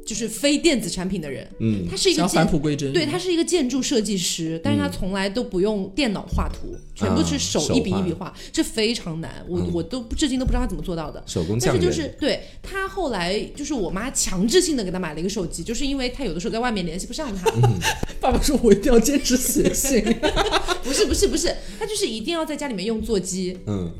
[0.05, 2.91] 就是非电子产品的人，嗯，他是一个返建璞归真。
[2.91, 11.21] 对，他是一个建筑设计师，但是他从来都不用电脑画图，全部是手一笔一笔画，这非常难，我、嗯我都至今都不知道他怎么做到的。
[11.27, 11.73] 手工匠。
[11.73, 17.51] 但是就是对他后来就是我妈强制性的给他买了一个手机，就是因为他有的时候在外面联系不上他，
[18.21, 20.01] 爸爸说我一定要坚持写信。
[20.85, 23.91] 不是不是不是，他就是一定要在家里面用座机， 嗯，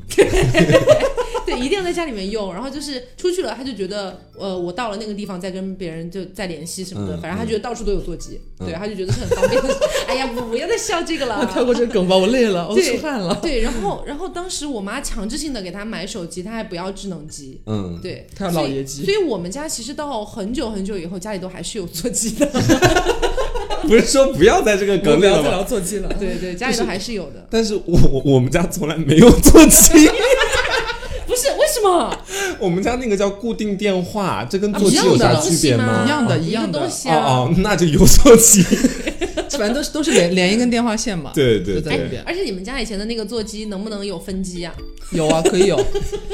[1.44, 9.60] 对，一定要在家里面用，然后就是出去了，他就觉得，呃，我到了那个地方再跟别人就再联系什么的，嗯反正他觉得到处都有座机，嗯对，他就觉得是很方便。
[10.06, 13.38] 哎呀，我不要再笑这个了，跳过这个梗吧，我累了，出汗了。
[13.42, 17.60] 对，然后然后当时我妈强制性的给他买手机，他还不要智能机。
[17.66, 22.46] 嗯，对，他要老爷机所以我们家其实到很久很久以后，家里都还是有座机的。
[23.86, 25.42] 不是说不要在这个我梗里了吗？
[25.42, 26.08] 不要再聊座机了。
[26.18, 27.46] 对对，家里都还是有的。
[27.48, 30.08] 但是我我我们家从来没有座机，
[31.26, 32.18] 不是为什么？
[32.58, 36.04] 我们家那个叫固定电话，这跟啊座机有啥区别一样的吗？
[36.04, 37.08] 一样的哦一样的东西。
[37.10, 38.64] 哦，那就有座机。
[39.58, 41.30] 反正都是都是连连一根电话线嘛。
[41.34, 44.74] 对对对，就在那边而且你们家以前的那个座机能不能有分机啊？
[45.12, 45.82] 有啊，可以有。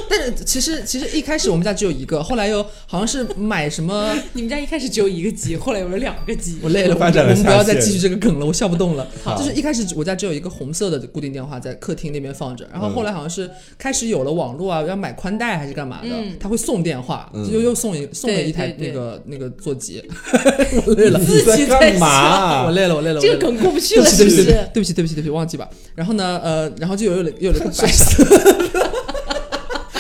[0.09, 6.59] 但是其实其实一开始我们家只有一个，后来又好像是买什么， 你们家一开始只有一个机，后来有了两个机。
[6.63, 9.07] 我累了， 发展了我们不要再继续这个梗了，我笑不动了。
[9.23, 20.03] 好就是一开始我家只有一个红色的固定电话在客厅那边放着，然后后来好像是开始有了网络啊，要买宽带还是干嘛的，嗯他会送电话，就又又送一送了一台对对那个那个座机，
[20.87, 21.19] 我累了。
[21.19, 22.65] 你自己在干嘛？
[22.65, 24.69] 我累了，我这个梗过不去了，是不对不起，是？
[24.73, 25.69] 对不起，对不起，对不起，忘记吧。
[25.95, 28.25] 然后呢，呃，然后就有有了有了个白色，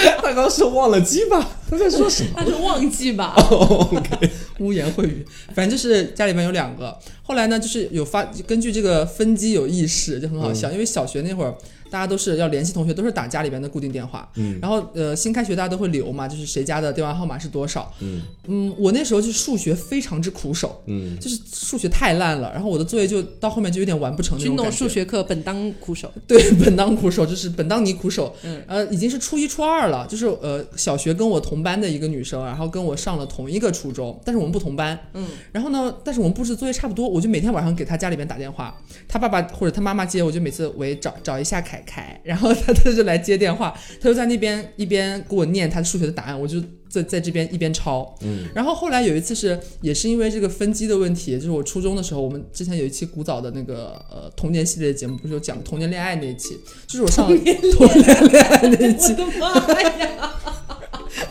[0.22, 1.50] 他刚说忘了鸡吧？
[1.68, 2.30] 他在说什么？
[2.36, 3.34] 他是忘记吧？
[3.50, 4.30] OK，。
[4.58, 6.96] 污言秽语，反正就是家里面有两个。
[7.22, 10.70] 后来呢，就是有发根据这个分机有意识，就很好笑。
[10.70, 11.54] 因为小学那会儿，
[11.92, 14.26] 大家都是要联系同学，都是打家里边的固定电话。
[14.36, 17.92] 嗯然后呃，新开学大家都会留嘛，就是谁家的电话号码是多少。
[18.00, 24.78] 嗯嗯，我那时候就数学非常之苦手，嗯，就是数学太烂了，然后我的作业就到后面就有点完不成那军农种感觉。
[24.78, 26.10] 数学课本当苦手。
[26.26, 28.34] 对，本当苦手，就是本当你苦手。
[28.42, 34.98] 嗯，呃，已经是初一初二了，就是呃小学跟我同班的一个女生，然后跟我上了同一个初中，但是我们不同班。
[35.12, 38.74] 嗯，然后呢，但是我们布置作业差不多，我就每天晚上给她家里边打电话，
[39.08, 48.14] 她爸爸或者她妈妈接，我就每次喂找找一下凯凯，然后他他就来接电话， 他就在那边一边给我念他数学的答案，我就在在这边一边抄。
[48.22, 60.32] 嗯，然后后来有一次是也是因为这个分机的问题，就是我初中的时候，我们之前有一期古早的那个呃童年系列的节目，不是有讲童年恋爱那一期，就是我上童年恋爱那一期，我的妈呀！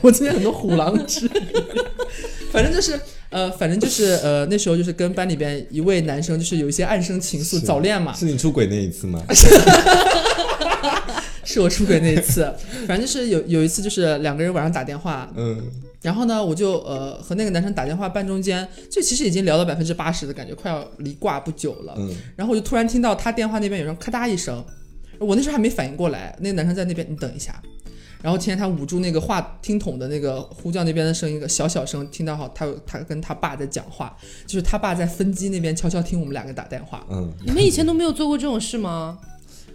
[0.01, 1.31] 我今天很多虎狼之语，
[2.51, 9.23] 反正就是呃，反正就是呃，那时候就是跟班里边一位男生就是有一些暗生情愫，早恋嘛，是你出轨那一次吗？
[11.43, 12.43] 是我出轨那一次，
[12.87, 15.61] 反正就是有有一次就是两个人晚上打电话，嗯
[16.01, 21.93] 然后呢，我就呃和那个男生打电话半中间，就其实已经聊到百分之八十的感觉，快要离挂不久了。
[21.97, 24.63] 嗯，然后我就突然听到他电话那边有人咔嗒一声，
[25.19, 27.61] 我那时候还没反应过来，那个男生在那边，你等一下。
[28.23, 34.15] 然后听见他捂住那个话听筒的那个呼叫那边的声音，一个小小声，听到好他他跟他爸在讲话，
[34.45, 37.05] 就是他爸在分机那边悄悄听我们两个打电话。
[37.11, 39.17] 嗯，你们以前都没有做过这种事吗？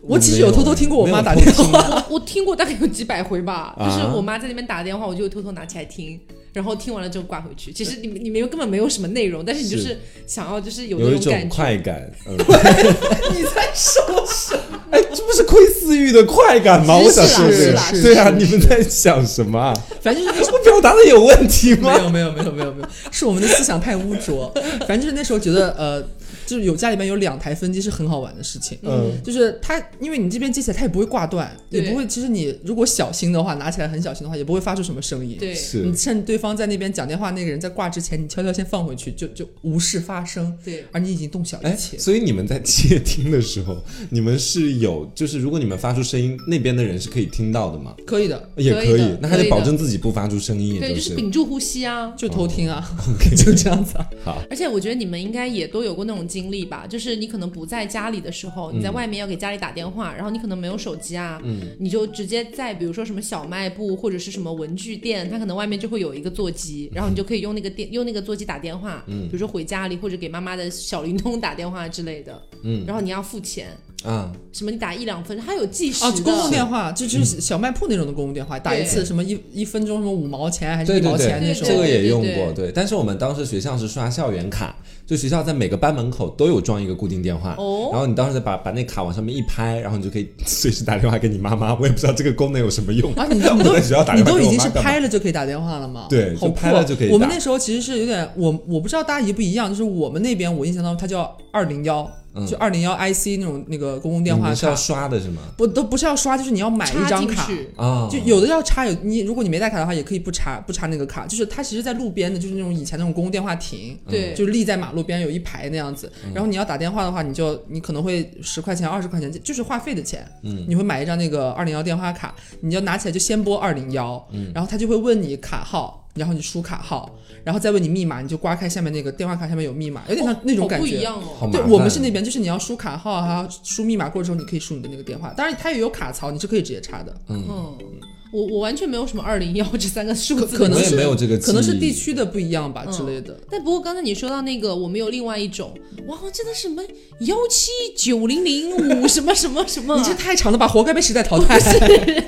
[0.09, 6.19] 我其实有偷偷听过我妈打电话，我 我听过大概有几百回吧，啊就是我妈在那边打电话，我就偷偷拿起来听，
[6.53, 7.73] 然后听完了之后挂回去。
[7.73, 11.55] 其实你你们根本没有什么内容，但是你就是想要就是有有一种那种感觉。
[11.57, 12.11] 快感。
[12.27, 12.37] 嗯，
[13.35, 14.81] 你在说什么？
[14.93, 16.99] 哎，这不是窥私欲的快感吗？
[17.01, 19.75] 是我想说是对啊，你们在想什么啊？
[20.01, 22.05] 反正就是我表达的有问题吗没？
[22.05, 24.53] 有没有没有没有没有，是我们的思想太污浊。
[24.87, 26.01] 反正就是那时候觉得呃，
[26.47, 28.79] 就是有家里边有两台分机是很好玩的事情。
[28.83, 32.07] 嗯就是它，因为你这边接起来它也不会挂断，也不会。
[32.07, 35.37] 其实你如果小心的话，拿起来很小心的话，也不会发出什么声音。
[35.39, 41.99] 对，是你趁对方在那边讲电话，那个人在挂之前，你悄悄先放回去，就就无事发生，对，而你已经动小一哎，切。
[41.99, 47.95] 所以你们在窃听的时候，你们是有，就是如果你们发出声音，那边的人是可以听到的吗？
[48.07, 52.13] 可以的，也可以那还得保证自己不发出声音，对，也就是屏住呼吸啊。
[52.17, 54.07] 就偷听啊，哦 就这样子啊。
[54.25, 54.43] 好。
[54.51, 61.41] 而且我觉得你们应该也都有过那种经历吧，就是你可能不在家里的时候，你在外面要给家里打电话，然后你可能没有手机啊，
[61.79, 72.85] 你就直接在比如说什么小卖部或者是什么文具店，它可能外面就会有一个座机，然后你就可以用那个电 用那个座机打电话，比如说回家里或者给妈妈的小灵通打电话之类的，嗯。
[72.87, 73.69] 然后你要付钱，
[74.05, 81.77] 啊，什么你打一两分，它有计时哦，公共电话就就是小卖铺那种的公共电话，打一次什么一一分钟什么五毛钱还是一毛对对对对钱那种这。
[81.77, 82.71] 个也用过，对。
[82.71, 91.75] 但是我们当时学校是刷校园卡，就学校在每个班门口都有装一个固定电话，哦然后你当时再把把那卡往上面一拍，然后你就可以 随时打电话给你妈妈。
[91.75, 93.13] 我也不知道这个功能有什么用。
[93.15, 96.07] 啊，你都你 都我在学校打电话都已经是拍了就可以打电话了吗？
[96.11, 105.43] 对就拍了就可以打我们那时候其实是有点，我我不知道大家一不一样，就是我们那边我印象当中它叫二零幺，嗯就二零幺 IC 那种那个公共电话你们是要，刷的是吗？
[105.57, 107.51] 不都不是要刷，就是你要买一张卡。
[107.77, 111.27] 啊，就有的要插，有你如果你没带卡的话，也可以不插不插那个卡。
[111.27, 116.13] 就是它其实，在路边的，就是那种以前那种公共电话亭，对，就立在马路边有一排那样子。
[116.35, 120.27] 然后你要打电话的话，你就你可能会十块钱、二十块钱，就是话费的钱。
[120.43, 124.23] 嗯，你会买一张那个二零幺电话卡，你就拿起来就先拨二零幺，
[124.55, 130.87] 然后他就会问你卡号，然后你输卡号，然后再问你密码，你就刮开下面那个电话卡下面有密码，有点像那种感觉。
[130.87, 131.49] 不一样哦。
[131.53, 131.61] 对。
[131.63, 135.33] 我们是那边，就是你要输卡号，还要输密码过之后，你可以输你的那个电话。
[135.37, 137.15] 当然，它也有卡槽，你是可以直接插的。
[137.29, 138.01] 嗯，嗯，
[138.37, 143.35] 我我完全没有什么二零幺这三个数字可能是没有这个可能是地区的不一样吧、嗯之类的。
[143.51, 145.73] 但不过刚才你说到那个，我们有另外一种，
[146.07, 146.83] 哇，真的什么
[147.21, 151.59] 幺七九零零五什么什么什么，你这太长了吧，活该被时代淘汰。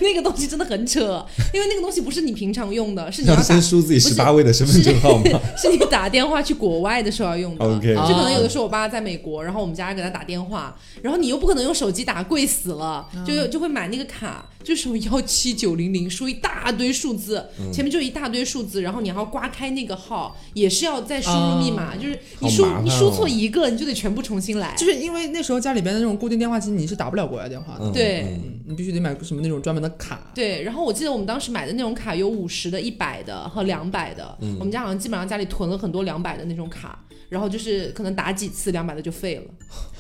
[0.00, 5.24] 那个东西真的很扯，因为那个东西不是你平常用的，是你要先输自己不是十八位的身份证号码。
[5.60, 7.64] 是你打电话去国外的时候要用的。
[7.64, 24.74] OK 可能有的时候我爸在美国，然后我们家人给他打电话，然后你又不可能用手机打，贵死了，就就会买那个卡，就是什么幺七九零零，输一大堆数字，前面就一大堆数字，然后你还要刮开那个号，也是要再输入密码，就是你输、你输错一个，你就得全部重新来。
[24.76, 28.38] 就是因为那时候家里边的那种固定电话机，你是打不了国外电话的，嗯对。
[28.68, 30.30] 你必须得买什么那种专门的卡。
[30.34, 39.44] 对，然后我记得我们当时买的那种卡有五十的、一百的和两百的，我们家好像基本上家里囤了很多两百的那种卡，然后就是可能打几次两百的就废了。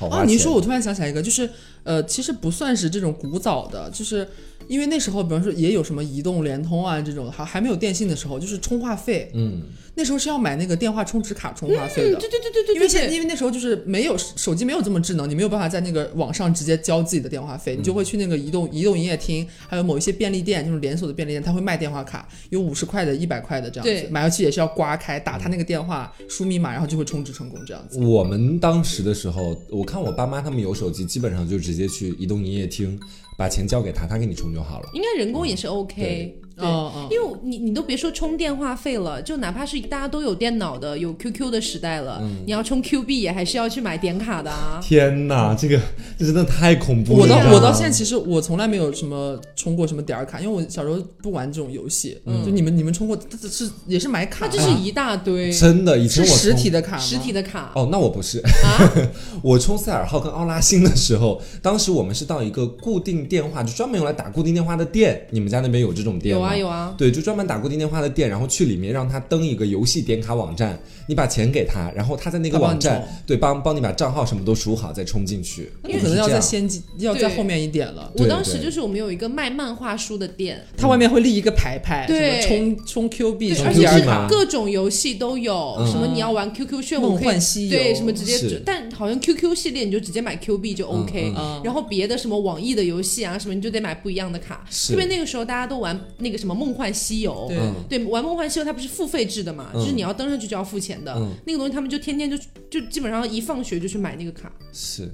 [0.00, 1.48] 哦，你说，我突然想起来一个，就是
[1.82, 4.28] 呃，其实不算是这种古早的，就是
[4.68, 9.62] 因为那时候，比方说也有什么移动、联通啊这种，还还没有电信的时候，就是充话费，嗯，
[9.94, 12.18] 那时候是要买那个电话充值卡充话费的。
[12.18, 13.14] 对对对对对，因为现对。
[13.14, 24.02] 因为那时候就是没有手机没有这么智能，你没有办法在那个网上直接交自己的电话费，你就会去那个移动移动营业厅，还有某一些便利店，就是连锁的便利店，他会卖电话卡，有五十块的、一百块的这样对。
[24.02, 27.98] 子，买回去也是要刮开，打他那个电话，输密码，然后就会充值成功这样子。
[27.98, 32.98] 我们当时的时候，我看我爸妈他们有手机，基本上就直接去移动营业厅
[33.38, 34.90] 把钱交给他，他给你充就好了。
[34.92, 36.36] 应该人工也是 OK。
[36.58, 44.80] 对哦哦，因为你你都别说充电话费了，就哪怕是大家都有电脑的、有 QQ 的时代了，嗯你要充 Q 币也还是要去买点卡的啊。
[44.82, 45.80] 天哪，这个
[46.18, 47.20] 这真的太恐怖了！
[47.22, 52.20] 我到我到现在其实我从来没有什么充过什么点儿卡，因为我小时候不玩这种游戏。
[52.44, 56.98] 就你们你们充过，它这是也是买卡吗，那这是一大堆真的，以前是我实体的卡？
[56.98, 57.72] 实体的卡。
[57.74, 58.92] 哦，那我不是，啊
[59.42, 65.26] 我充赛尔号跟奥拉星的时候，当时我们是到一个固定电话，就专门用来打固定电话的店。
[65.30, 66.40] 你们家那边有这种店吗？
[66.40, 75.70] 有啊有啊，对，就专门打固定电话的店，然后去里面让他登一个游戏点卡网站，你把钱给他，然后他在那个网站充对帮帮你把账号什么都输好再充进去。
[75.84, 78.12] 因为可能要是这样在先进，要在后面一点了。
[78.16, 85.88] 我当时就是我们有一个卖漫画书的店，它外面会立一个牌牌，对什么充充 Q 币，而且是点卡，各种游戏都有，嗯。
[85.88, 91.60] 什么你要玩 QQ 炫舞梦可以幻西游，对，什么直接是，但好像 QQ 系列你就直接买 Q 币就 OK，、嗯。
[91.64, 94.64] 然后别的什么网易的游戏啊什么你就得买不一样的卡。
[94.70, 94.92] 是。
[94.92, 97.50] 特别那个时候大家都玩那个什么梦幻西游，
[97.88, 99.80] 对玩梦幻西游它不是付费制的嘛，嗯。
[99.80, 101.34] 就是你要登上去就要付钱的，嗯。
[101.46, 102.38] 那个东西他们就天天就
[102.70, 104.50] 就基本上一放学就去买那个卡。
[104.72, 105.12] 是，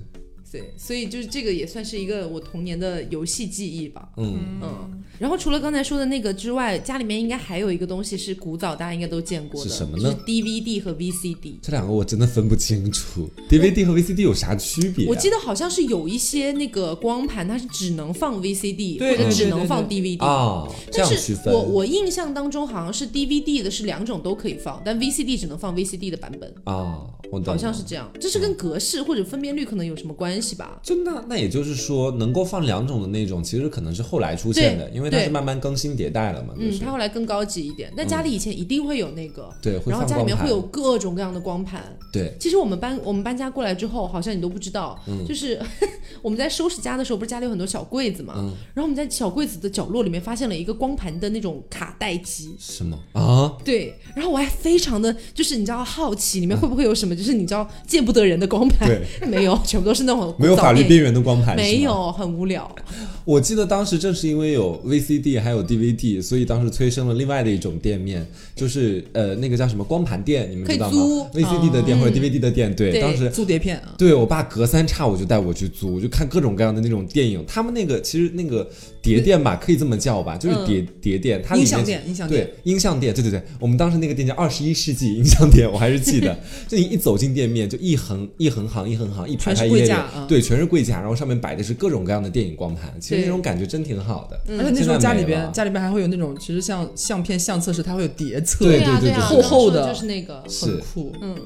[0.55, 4.09] 对，所以就是这个也算是一个我童年的游戏记忆吧。
[4.17, 11.55] 嗯，嗯，然后除了刚才说的那个之外，家里面应该还有一个东西是古早大家应该都见过的，是什么呢就是 DVD 和 VCD。
[11.61, 20.25] 这两个我真的分不清楚，DVD 和 VCD 有啥区别啊、我记得好像是有一些那个光盘，它是只能放 VCD 或者只能放 DVD。
[20.25, 21.43] 啊，这但是样。
[21.47, 28.09] 我我印象当中好像是 DVD 的是两种都可以放，但 VCD 只能放 VCD 的版本，啊，我好像是这样。
[28.21, 30.81] 这是跟格式或者分辨率可能有什么关系吧？
[30.83, 41.81] 就那那也就是说，能够放两种的那种，其实可能是后来出现的，因为它是慢慢更新迭代了嘛，就嗯，它后来更高级一点，那家里以前一定会有那个，对，会然后家里面会有各种各样的光盘。
[42.13, 45.25] 对，其实我们搬我们搬家过来之后，好像你都不知道，嗯。
[45.25, 45.61] 就是
[46.21, 48.53] 我们在收拾家的时候，不是家里有很多小柜子嘛，嗯。
[48.75, 52.55] 然后我们在小柜子的角落里面发现了一个光盘的那种卡带机。
[52.59, 52.99] 什么？
[53.13, 53.57] 啊？
[53.65, 61.85] 对，然后我还非常的就是你知道好奇里面会不会有什么，就是你知道见不得人的光盘，对， 没有，全部都是那种没有法律边缘的光盘，没。
[61.85, 62.71] 有，很无聊。
[63.25, 73.95] 我记得当时正是因为有 VCD 还有 DVD，所以当时催生了另外的一种店面，就是呃那个叫什么光盘店，你们知道可以租吗？VCD 的店哦或者 DVD 的店，对，对当时租碟片啊。
[73.97, 77.43] 对我爸隔三差五就带我去租，就看各种各样的那种电影。
[77.47, 78.69] 他们那个其实那个
[79.01, 86.39] 碟店吧，可以这么叫吧，就是碟、碟店，它里面音像店，音像店，对音像店，对对对，我们当时那个店叫二十一世纪音像店，我还是记得。
[86.69, 94.41] 就你一走进店面，就一横一横行一横行一排排一列列柜架嗯对，全是柜架，然后上面摆的是各种各样的电影光盘，其实对那种感觉真挺好的。
[94.59, 100.43] 而且那时候家里边家里边还会有那种，其实像相片相册是，它会有叠册，对对对厚厚的就是那个。
[100.63, 101.13] 很酷。
[101.21, 101.37] 嗯，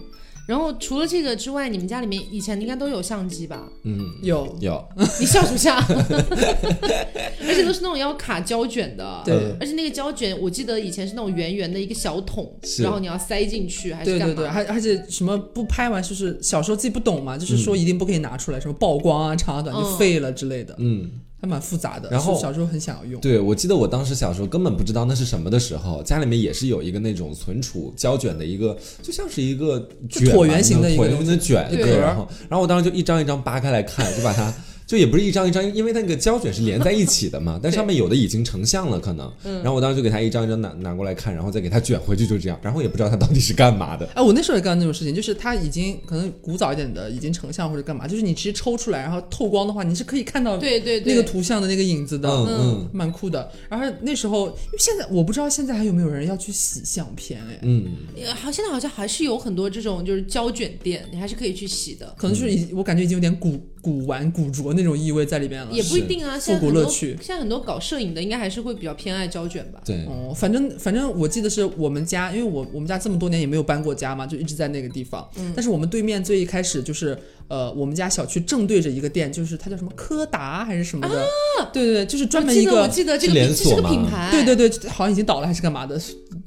[0.48, 3.68] 然后除了这个之外，你们家里面以前应该都有相机吧？
[3.84, 4.82] 嗯，有有
[5.20, 5.76] 你笑什么笑？
[7.46, 9.22] 而且都是那种要卡胶卷的。
[9.26, 14.34] 对嗯而且那个胶卷，我记得以前是那种圆圆的一个小桶，然后你要塞进去还是干嘛？
[14.34, 21.10] 对对对，还而且什么不拍完，就是小时候自己不懂嘛，就是嗯说一定不可以拿出来，什么曝光啊、长啊短就嗯废了之类的，嗯。
[21.40, 22.10] 还蛮复杂的。
[22.10, 34.52] 然后小时候很想要用，对，我记得我当时小时候根本不知道那是什么的时候，家里面也是有一个那种存储胶卷的一个，就像是一个卷椭圆形的一个椭圆形的卷，对对，然后然后我当时就一张一张扒开来看，就把它。
[34.88, 39.30] 就也不是一张一张，因为它那个胶卷是连在一起的嘛， 但上面有的已经成像了，可能。
[39.44, 42.58] 然后我当时就给他一张一张拿拿过来看，然后再给他卷回去，就这样。
[42.62, 44.08] 然后也不知道他到底是干嘛的。
[44.14, 53.52] 哎，我那时候也干那种事情，就是他已经可能古早一点的，已经成像或者干嘛，就是你直接抽出来，然后透光的话，你是可以看到对对对，那个图像的那个影子的，嗯嗯蛮酷的。
[53.68, 57.84] 然后那时候，因为现在我不知道现在还有没有人要去洗相片，哎，嗯，
[58.16, 62.14] 呃好，现在好像还是有很多这种就是胶卷店，你还是可以去洗的。
[62.16, 65.72] 可能就是已我感觉已经有点古古玩古着那种意味在里边了。
[65.72, 69.80] 也不一定啊，现在复古很多乐趣现在很多搞摄影的应该还是会比较偏爱胶卷吧。
[69.84, 75.28] 对，哦，反正反正我记得是我们家，因为我我们家这么多年也没有搬过家嘛，就一直在那个地方。
[75.38, 77.18] 嗯但是我们对面最一开始就是
[77.48, 81.24] 呃，我们家小区正对着一个店，就是它叫什么柯达还是什么的，
[81.72, 83.18] 对对对，就是专门一个我记得我个。
[83.18, 85.98] 记得这个是连这是个锁吗品牌，对对对，好像已经倒了还是干嘛的，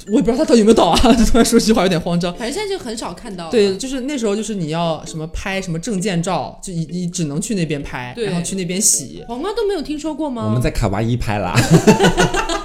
[0.07, 0.97] 我也不知道它到底有没有倒啊！
[1.25, 2.31] 突然说这句话有点慌张。
[2.35, 3.51] 反正现在就很少看到了。
[3.51, 9.23] 对，就是那时候就是你要什么拍什么证件照，就你你只能去那边拍，然后去那边洗。
[9.27, 10.45] 黄瓜都没有听说过吗？
[10.45, 12.60] 我们在卡哇伊拍啦，但是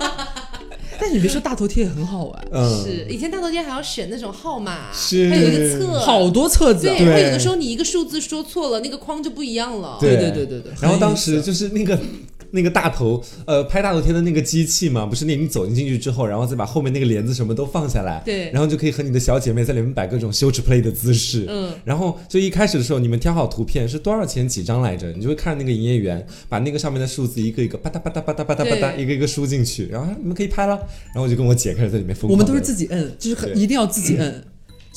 [1.17, 5.29] 你别说，大头贴也很好玩，嗯，是以前大头贴还要选那种号码，是。
[5.31, 6.95] 还有一个册，好多册子啊。
[6.97, 7.07] 对，对。
[7.07, 9.97] 然后有的时候你一个数字说错了，那个框就不一样了。
[10.01, 10.17] 对。
[10.17, 11.99] 对对对对然后当时就是那个
[12.57, 18.51] 那个大头，呃，拍大头贴的那个机器嘛，不是那你走进去之后，然后再把后面那个帘子什么都放下来，对。
[18.51, 30.75] 然后就可以和你的小姐妹在里面摆各种羞耻 play 的姿势，嗯，然后就一开始的时候，你们挑好图片是多少钱几张来着，你就会看那个营业员把那个上面的数字一个一个吧嗒吧嗒吧嗒吧嗒吧嗒一个一个输进去，然后啊你们可以拍了，
[31.07, 34.43] 然后我就跟我姐开始在里面疯我们都是自己摁，就是很一定要自己摁。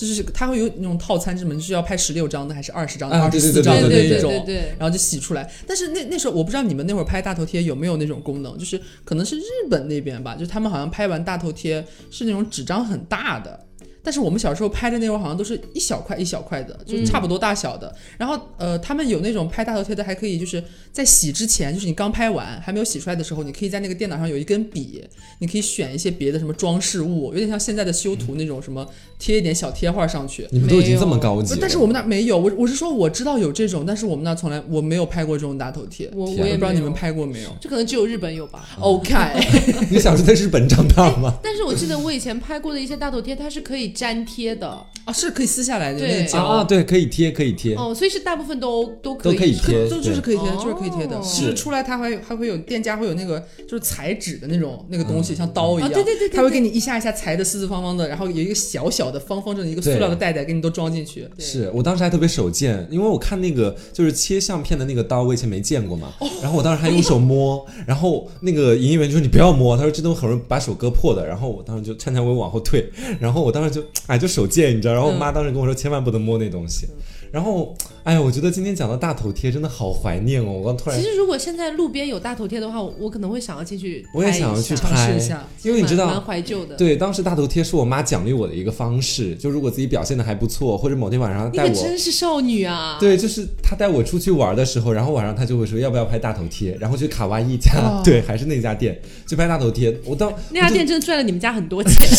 [0.07, 4.31] 就是它会有那种套餐之门，就是要拍十六张的还是二十张的、啊二十四张的那种，
[4.77, 5.51] 然后就洗出来。
[5.67, 13.59] 但是那那时候我不知道你们那会儿拍大头贴有没有那种功能，就是可能是日本那边吧，就是他们好像拍完大头贴是那种纸张很大的。
[14.03, 17.93] 但是我们小时候拍的那种好像都是一小块一小块的，就差不多大小的。
[18.17, 25.03] 然后呃，他们有那种拍大头贴的，还可以就是在洗之前，就是你刚拍完还没有洗出来的时候，你可以在那个电脑上有一根笔，
[25.39, 28.87] 你可以选一些别的什么装饰物，有点像现在的修图那种什么
[29.17, 30.47] 贴一点小贴画上去。
[30.51, 38.67] 你们都已经这么高级了，但是我们那儿没有，我我是说我知道有这种，但是我们那儿从来我没有拍过这种大头贴，我我也不知道你们，拍过没有这可能只有日本有吧。
[38.79, 39.13] ？OK，
[39.91, 41.33] 你小时候在日本长大吗？
[41.43, 44.67] 但是我记得我以前拍过的一些大头贴，它是可以粘贴的，
[45.05, 46.11] 啊，是可以撕下来的对。
[46.11, 51.21] 那个胶，啊，对，可以贴，可以贴，哦，所以是大部分都都可都可以贴就就是可以贴，对就是可以贴的。
[51.23, 55.35] 是出来它还还会有店家会有那个就是裁纸的那种那个东西，嗯。
[55.35, 61.27] 像刀一样，啊对对对对它会给你一下一下裁的四四方方的，然后有一个小小的方方正的一个塑料的袋袋给你都装进去。
[61.37, 61.45] 对。
[61.45, 66.13] 是我当时还特别手贱，因为我看那个就是切相片的那个刀，我以前没见过嘛。
[66.41, 71.25] 然后我当时还用手摸， 然后那个营业员就说你不要摸，他说这东西很容易把手割破的。
[71.25, 74.93] 然后我当时就颤颤巍巍往后退，然后我当时就哎就手贱，你知道。
[74.93, 76.87] 然后我妈当时跟我说千万不能摸那东西。
[77.31, 86.75] 然后哎呀，我觉得今天讲到大头贴真的好怀念哦，我刚突然其实如果现在路边有大头贴的话，我我可能会想要进去我也想要去尝拍试一下，因为你知道蛮蛮怀旧的。
[86.75, 91.69] 对，当时大头贴是我妈奖励我的一个方式，就如果自己表现的还不错，或者某天晚上带我。
[91.69, 92.97] 可真是少女啊！
[92.99, 99.95] 对，就是她带我出去玩的时候，然后晚上她就会说要不要拍大头贴，然后去卡哇伊家，哦对，还是那家店去拍大头贴。
[100.05, 102.09] 我到那家店真的赚了你们家很多钱。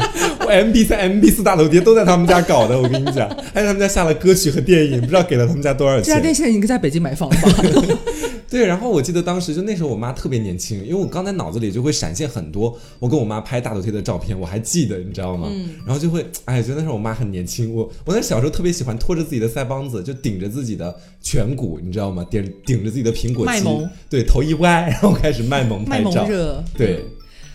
[0.40, 6.04] 我 MB 三、MB 四大头贴都在他们家搞的，我跟你讲，还有他们家下了歌曲和电影，不知道给了他们家多少钱。
[6.04, 7.98] 这家店现在应该在北京买房了吧？
[8.48, 15.48] 对，然后我记得当时就那时候我妈特别年轻，因为我刚才脑子里就会闪现很多我跟我妈拍大头贴的照片，我还记得，你知道吗？
[15.50, 17.74] 嗯然后就会哎，觉得那时候我妈很年轻。
[17.74, 22.24] 我我那小时候特别喜欢拖着自己的腮帮子，就顶着自己的颧骨，你知道吗？
[22.30, 26.22] 顶顶着自己的苹果肌卖萌，对，头一歪，然后开始卖萌卖拍照。
[26.22, 26.64] 萌热。
[26.76, 27.04] 对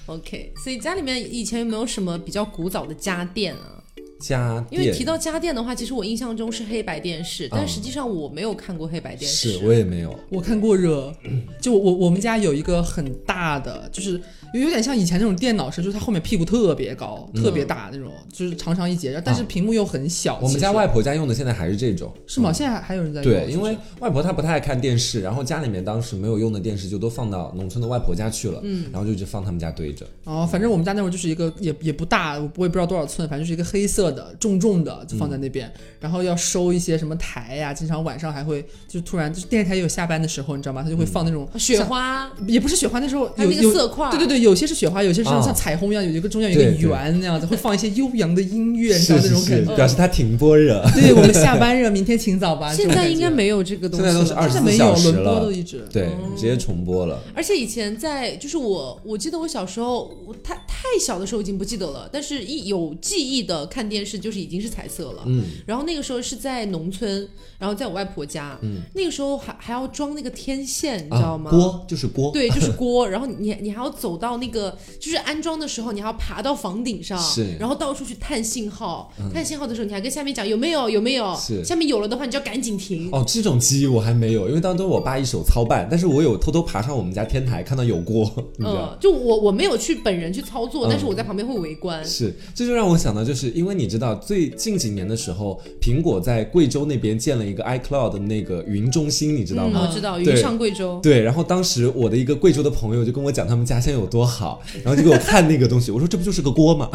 [0.05, 3.74] ，OK，所以家里面以前有没有什么比较古早的家电啊？
[4.19, 4.81] 家电。
[4.81, 9.53] 因为提到家电的话，其实我印象中是黑白电视，但嗯实际上我没有看过黑白电视。
[9.53, 11.13] 是我也没有，我看过热，
[11.61, 14.19] 就我我们家有一个很大的，就是
[14.53, 20.39] 有有点像以前那种电脑式，就是它后面屁股特别高、特别大那种，就是长长一截，但是屏幕又很小。
[20.41, 22.11] 我们家外婆家用的现在还是这种。
[22.27, 22.53] 是吗？
[22.53, 23.31] 现在还还有人在用？
[23.31, 30.05] 对，因为外婆她不太爱看电视，然后家里面当时没有用的电视就都放到农村的外婆家去了，嗯，然后就一直放他们家堆着。
[30.23, 35.71] 哦，反正我们家那会儿就是一个也也不大，我我也不知道多少寸，反正就是一个黑色的重重的，就放在那边。
[35.99, 40.83] 然后要收一些什么台呀、经常晚上还会就突然就是电视台有下班的时候，你知道吗？
[40.83, 49.75] 他就会放那种雪，花，也不是雪花，那时候还有那个有有色块，对对对，有些是雪花，有些是啊像彩虹一样，有一个中间有一个圆那样子， 会放一些悠扬的音乐，你知道那种感觉。
[49.75, 50.81] 表示它停播热。
[50.95, 52.71] 对我们下班热，明天请早吧。
[52.73, 54.11] 现在应该没有这个东西了。
[54.11, 55.83] 现在都是二十四现在没有小时轮播了都一直。
[55.91, 57.21] 对，直接重播了。
[57.33, 65.23] 而且以前在，就是我，我记得我小时候，我太太小的时候已经不记得了，但是一有记忆的看电视就是已经是彩色了。
[65.25, 67.27] 嗯，然后那个时候是在农村，
[67.57, 71.51] 然后在我外婆家，嗯那个时候还还要装那个天线，你知啊道吗？
[71.51, 79.11] 锅就是锅，对，就是锅，然后你你还要走到那个，就是安装的时候，你还要爬到房顶上，是嗯然后到处去探信号。
[79.33, 83.09] 探信号的时候，你还跟下面讲有没有有没有，是下面有了的话，你就要赶紧停。
[83.11, 88.29] 哦，这种记忆我还没有，因为当时我爸一手操办，但是我有偷偷爬上我们家天台，看到有锅。
[88.59, 92.03] 嗯，就我我没有去本人去操作，嗯但是我在旁边会围观。
[92.03, 99.87] 是，这就让我想到，就是因为你知道，最近几年的时候，苹果在贵州那边建了一个 iCloud 的那个云中心，你知道嗯，吗？
[99.87, 100.99] 我知道，云上贵州。
[101.01, 106.89] 对，然后当时我的一个贵州的朋友就跟我讲他们家乡有多多好，然后就给我看那个东西，我说这不就是个锅吗？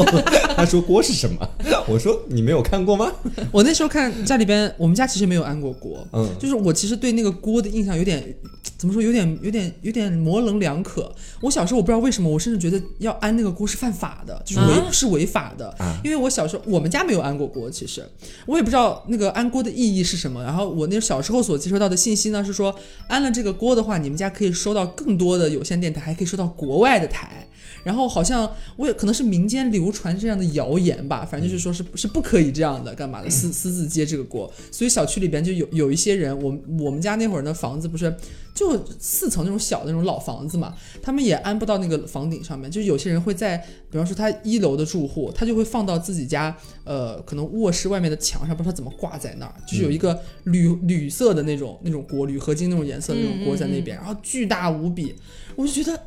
[0.56, 1.46] 他说锅是什么？
[1.86, 3.12] 我说你没有看过吗？
[3.52, 8.34] 我那时候看家里边，我们家其实没有安过锅，嗯就是我其实对那个锅的印象有点，
[8.78, 11.12] 怎么说，有点有点有点模棱两可。
[11.42, 15.68] 我小时候我不知道为什么，我甚至觉得要安那个锅是犯法的，就是违、啊是违法的。
[15.78, 18.02] 啊因为我小时候我们家没有安过锅，其实
[18.46, 20.42] 我也不知道那个安锅的意义是什么。
[20.42, 22.74] 然后我那小时候所接收到的信息呢是说，
[23.08, 27.48] 安了这个锅的话，你们家可以收到更多的有线电台，还可以收到国外的台。
[27.84, 38.14] 然后好像我也可能是民间流传这样的谣言吧，反正就是说是是不可以这样的，干嘛的私私自接这个锅，所以小区里边就有有一些人，我我们家那会儿的房子不是
[38.54, 43.58] 就四层那种小的那种老房子嘛，他们也安不到那个房顶上面，就是有些人会在，
[43.90, 55.16] 比方说他一楼的住户，他就会放到自己家呃可能卧室外面的墙上，不知道怎么挂在那儿，就是有一个铝铝色的那种那种锅，铝合金那种颜色的那种锅在那边，然后巨大无比，
[55.56, 56.00] 我就觉得。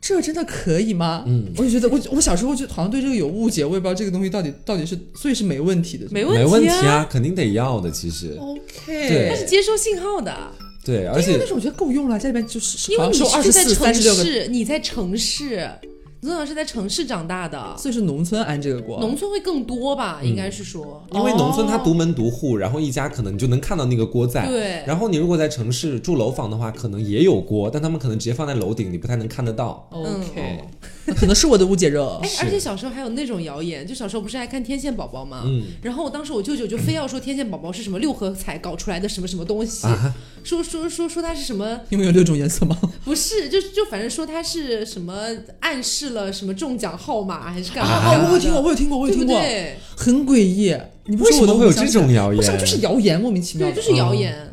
[0.00, 1.24] 这真的可以吗？
[1.26, 6.06] 嗯，我就觉得我我小时候就好像对这个有误解，我也不知道这个东西到底到底是，所以是没问题的。
[6.10, 6.86] 没没问题啊。
[6.86, 7.90] 啊，肯定得要的。
[7.90, 10.32] 其实 OK，对它是接收信号的，
[10.84, 13.18] 对，而且但是我觉得够用了，家里边就是因为你
[13.50, 15.68] 在城市，你在城市，
[16.20, 18.98] 你从小是在城市长大的，所以是农村安这个锅。
[19.00, 20.20] 农村会更多吧？
[20.22, 24.46] 应该是说，因为农村它哦独门独户，然后一家可能你就能看到那个锅在。
[24.46, 29.86] 对然后你如果在城市住楼房的话，可能也有锅，但他们可能直接放在楼顶，你不太能看得到。
[29.90, 32.18] OK，、那 可能是我的误解热。
[32.22, 35.42] 哎，而且小时候还有那种谣言，就小时候不是爱看天线宝宝吗？
[35.46, 42.76] 嗯然后我当时我舅舅就非要说天线宝宝是什么六合彩搞出来的什么什么东西，啊，说说说说它是什么，因为有六种颜色吗？
[43.04, 45.14] 不是，就就反正说它是什么
[45.60, 49.76] 暗示了什么中奖号码还是干嘛啊我有听过，我有听过，我有听过，对？
[49.96, 50.76] 很诡异。
[51.08, 52.36] 你不为说我都什么会有这种谣言？
[52.36, 54.52] 不是，就是谣言，莫名其妙对，就是谣言。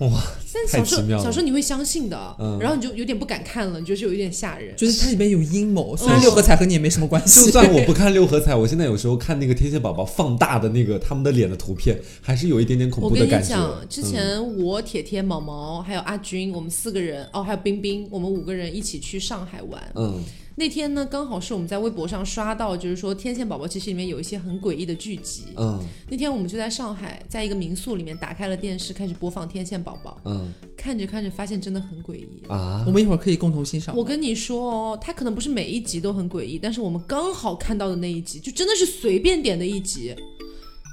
[0.00, 0.10] 哇，
[0.56, 4.74] 但小时太奇妙了候小时候你会相信的，嗯然后你就有点不敢看了，你觉得有一点吓人。
[4.76, 7.44] 就是它里面有阴谋，虽然哦六合彩和你也没什么关系。
[7.44, 13.48] 就算我不看六合彩，我现在有时候看那个天线宝宝放大的那个他们的脸的图片，还是有一点点恐我跟你怖的感觉。
[13.50, 19.82] 讲，之嗯前我、铁铁、毛毛还有阿军，我们四个人，哦，还有冰冰，我们五个人一起去上海玩。
[19.94, 20.22] 嗯
[20.58, 25.48] 那天呢，刚好是我们在微博上刷到，就是说天线宝宝其实里面有一些很诡异的剧集。
[25.54, 25.78] 嗯
[26.08, 32.42] 那天我们就在上海，在一个民宿里面打开了电视，开始播放天线宝宝，嗯看着看着发现真的很诡异。
[32.48, 33.94] 啊我，们一会儿可以共同欣赏。
[33.94, 40.14] 我跟你说哦，它可能不是每一集都很诡异，但是我们刚好看到的那一集，就真的是随便点的一集，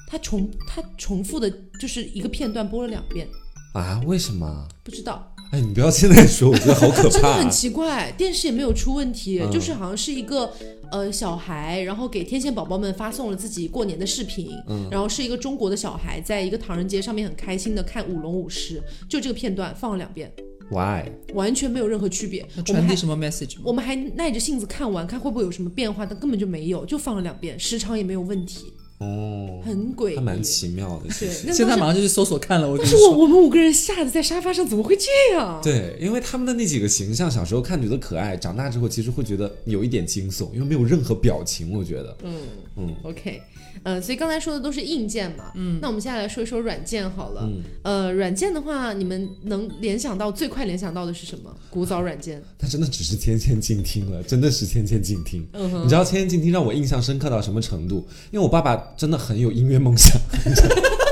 [0.10, 1.50] 它重它重复的
[1.80, 3.26] 就是一个片段播了两遍，
[3.74, 4.68] 啊，为什么？
[4.84, 5.33] 不知道。
[5.54, 7.50] 哎，你不要现在说，我觉得好可怕、真的很啊。
[7.50, 10.52] 奇怪，电视也没有出问题，嗯就是好像是一个
[10.92, 20.34] 呃小孩，然后给天线宝宝们发送了自己过年的视频，嗯然后是一个中国的小孩在一个唐人街上面很开心的看舞龙舞狮，就这个片段放了两遍
[20.72, 21.12] ，Why？
[21.36, 22.42] 完全没有任何区别。
[22.42, 23.62] 我们还传递什么 message 吗？
[23.64, 28.73] 我们还耐着性子看完，看会不会有什么变化，但根本就没有，就放了两遍，时长也没有问题，
[29.04, 30.16] 哦，很诡异。
[30.16, 31.10] 还蛮奇妙的。
[31.10, 32.74] 其实，现在马上就去搜索看了。
[32.78, 35.60] 但是我，我们五个人吓得在沙发上，怎么会这样？
[35.62, 41.76] 对，因为他们的那几个形象，小时候看觉得可爱，长大之后其实会觉得有一点惊悚，因为没有任何表情。
[41.76, 42.34] 我觉得，嗯
[42.78, 43.42] 嗯 OK，
[43.84, 47.42] 呃，所以刚才说的都是硬件嘛，嗯，那我们现在来说一说软件好了。
[47.44, 51.54] 嗯，呃，软件的话，你们能联想到最快联想到的是什么？
[51.70, 52.42] 古早软件。
[52.58, 55.46] 它真的只是千千静听了，真的是千千静听。
[55.54, 58.08] 嗯，你知道千千静听让我印象深刻到什么程度？
[58.32, 60.20] 因为我爸爸真的很有音乐梦想，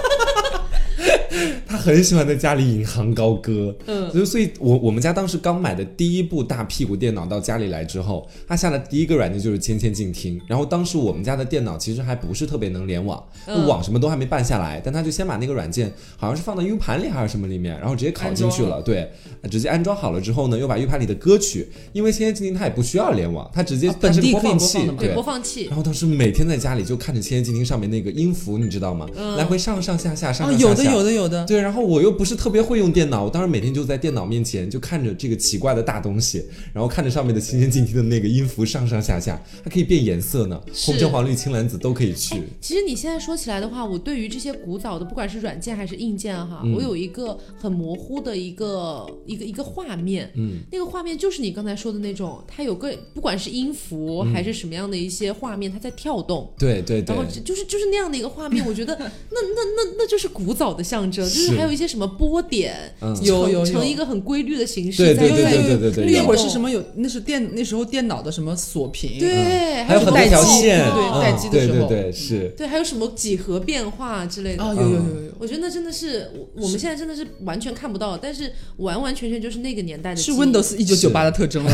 [1.71, 3.73] 他很喜欢在家里引吭高歌。
[3.85, 10.39] 嗯，所以，所以我我们家当时刚买的第一部大屁股电脑到家里来之后，他下的第一个软件就是千千静听。
[10.47, 18.81] 然后当时我们家的电脑其实还不是特别能联网，嗯网什么都还没办下来，但他就先把那个软件好像是放到 U 盘里还是什么里面，然后直接拷进去了。
[18.81, 19.09] 对，
[19.49, 25.21] 直接安装好了之后呢，又把 U 盘里的歌曲，因为千千静听它也不需要联网，它直接啊本地播放器对，播。
[25.23, 25.65] 放器。
[25.67, 29.07] 然后当时每天在家里就看着千千静听上面那个音符，你知道吗？
[29.15, 30.67] 嗯来回上上下下，上啊，上下下。
[30.69, 36.43] 有的有的有的，对，然后我又不是特别会用电脑，我当时每天就在电脑面前就看着这个奇怪的大东西，
[36.73, 42.41] 然后看着上面的清线静听的那个音符上上下下，它可以变颜色呢，红橙黄绿青蓝紫都可以去。
[42.59, 50.31] 其实你现在说起来的话，我对于这些古早的，不管是软件还是硬件哈，嗯我有一个很模糊的一个一个一个画面。
[50.35, 56.51] 嗯，那个画面就是你刚才说的那种，它有个不管是音符还是什么样的一些画面，它在跳动。
[56.57, 58.95] 对对对然后，就就是就是那样的一个画面，我觉得
[59.31, 61.57] 那那那那就是古早的象征， 就是就是。
[61.57, 63.17] 还有一些什么波点，嗯。
[63.23, 63.65] 有有有。
[63.65, 66.83] 成一个很规律的形式对对在在对对对对那会儿是什么有？
[66.95, 71.87] 那是电那时候电脑的什么锁屏，对，还有很多条线，对嗯待机的时候。
[71.87, 72.53] 对对对是。
[72.57, 74.63] 对，还有什么几何变化之类的。
[74.63, 75.31] 啊，有有有有有。
[75.39, 81.71] 我觉得那真的是我我们现在真的是完全看不到，但是完完全全就是那个年代的是 Windows 一九九八的特征了，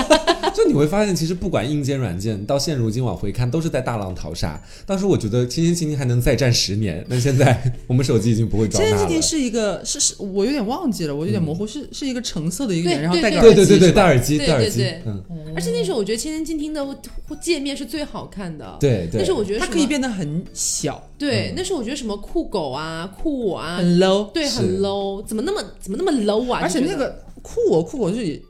[0.54, 4.60] 就你会发现，其实不管硬件软件，到现如今往回看，都是在大浪淘沙。
[4.84, 16.98] 当时我觉得《轻轻轻轻》还能再战十年，那现在我们手机已经不会装它了是一个是是，我有点忘记了，我有点模糊，是是一个橙色的一个脸，然后戴个对对对对对，耳机戴耳机，对戴耳机对对，嗯，而且那时候我觉得《千千静听》的
[17.40, 19.20] 界面是最好看的。，对对。
[19.20, 26.60] 那时候我觉得它可以变得很小，对，那时候我觉得什么酷狗啊、酷我啊，很 low，对，很 low，怎么那么怎么那么 low 啊？
[26.62, 28.42] 而且那个酷我酷我就是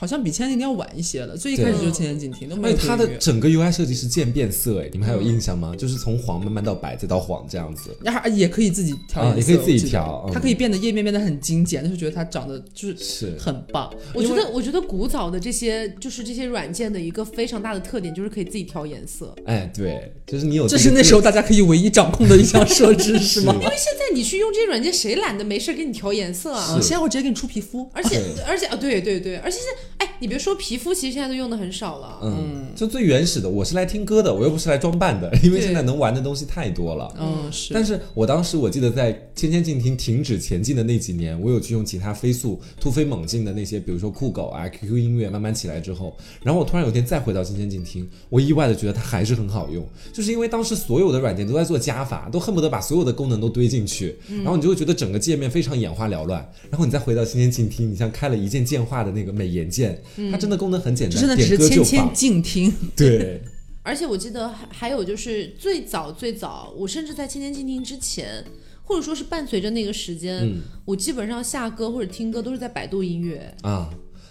[0.00, 5.74] 好像比千千静听要晚一些了，最一开始就是千千静听，都没有它的整个 UI 设计是渐变色，哎，你们还有印象吗？
[5.76, 7.94] 就是从黄慢慢到白，再到黄这样子。
[8.00, 13.92] 然后也可以自己调啊颜色，也可以自己调嗯它可以变得页面变得很精简，但是觉得它长得就是是，很棒。
[14.14, 19.36] 我觉得，我觉得古早的这些就是这些软件的一个非常大的特点，就是可以自己调颜色。
[19.44, 23.52] 哎，对，就是你有这是那时候大家可以唯一掌控的一项设置，是吗？
[23.52, 26.62] 因为现在你去用这些软件，谁懒得没事给你调颜色啊？
[26.70, 32.18] 啊，现在我直接给你出皮肤，而且而且啊，对对对，而且现在，哎，你别说皮肤，其实现在都用的很少了。
[32.22, 37.10] 嗯，就最原始的，我是来听歌的，我又不是来装扮的， 因为现在能玩的东西太多了。
[37.18, 37.72] 嗯，是。
[37.72, 56.46] 但是我当时我记得在《千千静听》停止前进的那几年，我有去用其他飞速突飞猛进的那些，比如说酷狗啊、QQ 音乐慢慢起来之后，然后我突然有一天再回到千千静听，我意外的觉得它还是很好用，就是因为当时所有的软件都在做加法，都恨不得把所有的功能都堆进去，然后你就会觉得整个界面非常眼花缭乱。
[56.68, 59.98] 然后你再回到千千静听，你像开了一键键化的那个美颜键，
[60.30, 62.14] 它真的功能很简单，真的只是千千。
[62.14, 63.42] 静听， 对，
[63.82, 68.44] 而且我记得还还有就是最早最早，我甚至在《千千静听》之前，
[68.82, 70.62] 或者说是伴随着那个时间，嗯。
[70.84, 73.90] 我基本上下歌或者听歌都是在百度音乐，啊。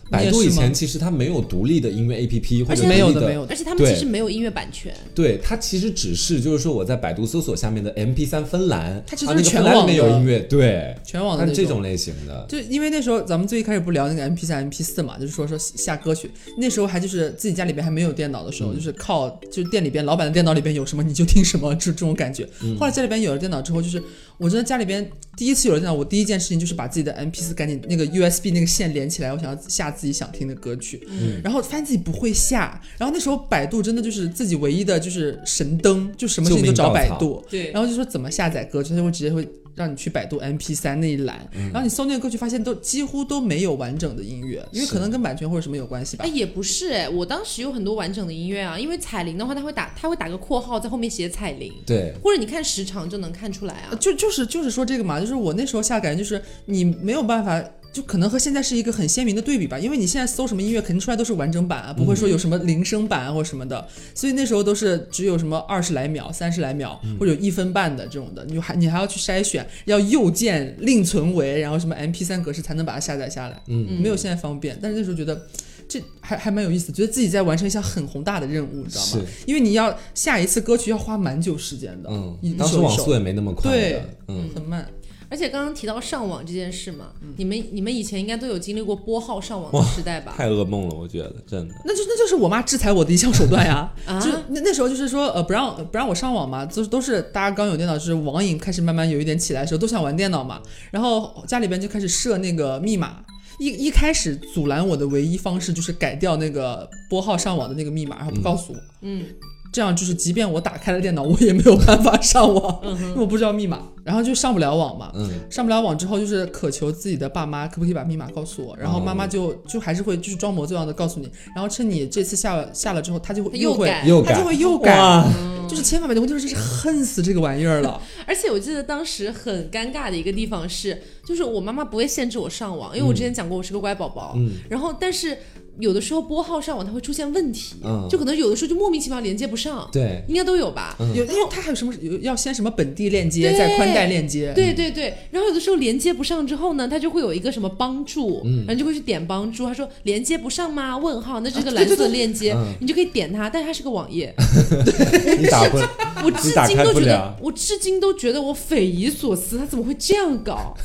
[0.09, 4.93] 百度以前其实它没有独立的音乐 APP 或者没有的没有的而且他们其实没有音乐版权。
[5.13, 12.45] 对，它其实只是就是说我在百度搜索下面的 MP 3芬兰，它其实全网分栏里面有音乐，对，全网的这种类型的。
[12.49, 22.47] 就因为那时候咱们最一开始不聊那个 MP 三、MP 四嘛，就是说说下歌曲，那时候还就是自己家里边还没有电脑的时候，就是靠就是店里边老板的电脑里边有什么你就听什么，就这种感觉。
[22.79, 24.01] 后来家里边有了电脑之后，就是
[24.37, 31.01] 我觉得家里边第一次有了电脑，我第一件事情就是把自己的 MP 四赶紧那个 USB 那个线连起来，我想要下自己想听的歌曲，
[31.41, 37.71] 然后发现自己不会下，然后那时候百度真的就是自己唯一的就是神灯，就什么事情都找百度，对。
[37.71, 39.47] 然后就说怎么下载歌曲，他就会直接会
[39.79, 41.39] 让你去百度 MP 三那一栏，
[41.71, 46.29] 然后你搜那个歌曲，发现都几乎都没有完整的音乐，因为可能跟版权或者什么有关系吧哎，。
[46.29, 53.97] 也不是哎，我当时有很多完整的音乐啊，因为彩铃的话，它会打，它会打个括号在后面写彩铃，对，或者你看时长就能看出来啊呃。
[53.97, 57.63] 就就是就是说这个嘛，就是我那时候下感觉就是你没有办法。
[57.91, 74.77] 就可能和现在是一个很鲜明的对比吧，因为你现在搜什么音乐，肯定出来都是完整版啊，不会说有什么铃声版啊或什么的，所以那时候都是只有什么二十来秒、三十来秒，或者一分半的这种的，你还你还要去筛选，要右键另存为，然后什么 MP 3格式才能把它下载下来，嗯，没有现在方便。
[74.81, 75.47] 但是那时候觉得
[75.87, 79.25] 这还还蛮有意思，觉得自己在完成一项很宏大的任务，你知道吗？
[79.47, 84.87] 因为你要下一次歌曲要花蛮久时间的，嗯一，当时网速也没那么快对，嗯，很慢。
[85.29, 90.33] 而且刚刚提到上网这件事嘛，你们你们以前应该都有经历过拨号上网的时代吧？
[90.35, 91.75] 太噩梦了，我觉得真的。
[91.85, 93.93] 那就那就是我妈制裁我的一项手段呀。
[94.05, 100.61] 啊就那那时候就是说，呃，不让不让我上网嘛，就是都是大家刚有电脑，就是网瘾开始慢慢有一点起来的时候，都想玩电脑嘛。
[100.91, 103.23] 然后家里边就开始设那个密码。
[103.59, 108.79] 一一开始阻拦我的唯一方式就是改掉那个拨号上网的那个密码，然后不告诉我。
[109.01, 109.25] 嗯，
[109.71, 115.11] 这样就是，即便我打开了电脑，我也没有办法上网，因为我不知道密码，然后就上不了网嘛。
[115.13, 124.03] 嗯，上不了网之后，就是渴求自己的爸妈可不可以把密码告诉我，然后妈妈就就还是会就是装模作样的告诉你，然后趁你这次下了下了之后，他就会又改。
[124.07, 125.23] 又改他就会又改，
[125.67, 128.01] 就是千万别的问题，就是恨死这个玩意儿了。
[128.25, 134.53] 而且我记得当时很尴尬的一个地方是，就是我妈妈不会限制我上网，因为我之前讲过我是个乖宝宝，嗯。
[134.69, 135.37] 然后但是
[135.79, 138.07] 有的时候拨号上网它会出现问题，嗯。
[138.09, 140.95] 就可能有的时候就莫名其妙连接不上，对，应该都有吧？
[140.99, 141.15] 嗯。
[141.15, 148.65] 有，因为它还有什么有要先什么本地链接，再宽带链接，对对对，然后有的时候连接不上之后呢，它就会有一个什么帮助，嗯。
[148.67, 150.97] 然后就会去点帮助，他说连接不上吗？
[150.97, 152.73] 问号，那是个蓝色链接，嗯。
[152.81, 154.33] 你就可以点它，但是它是个网页，
[155.39, 155.77] 你打不，
[156.25, 160.75] 我至今都觉得我至今都觉得我匪夷所思，他怎么会这样搞？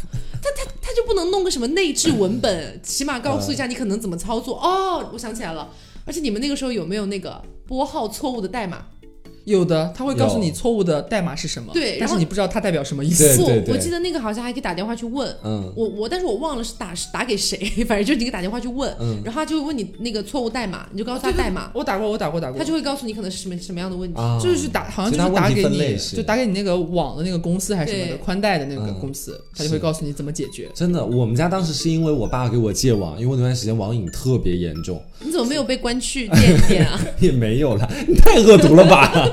[0.44, 4.56] 他他他就不能弄个什么内置文本， 起码告诉一下你可能怎么操作。
[4.60, 5.70] 哦，我想起来了，
[6.04, 8.86] 而且你们那个时候有没有那个拨号错误的代码？
[9.44, 13.36] 有的，他会告诉你错误的代码是什么，对然后是你不知道它代表什么意思。
[13.36, 15.28] 不对对对我记得那个好像还可以打电话去问。
[15.44, 24.18] 嗯，我我，但是我忘了是打是打给谁， 反正就是你给打电话去问，嗯然后他就会问你那个错误代码，你就告诉他代码，我打过，我打过，打过，他就会告诉你可能是什么什么样的问题。
[24.20, 30.70] 啊，就是打，好像就是打给你，就打给你那个网的那个公司还是什么的宽带的那个嗯公司，他就会告诉你怎么解决。
[30.74, 36.98] 真的，我们家当时是因为我爸给我戒网，因为我那段时间网瘾特别严重，你怎么没有被关去 电一店啊？
[37.20, 39.30] 也没有了，你太恶毒了吧？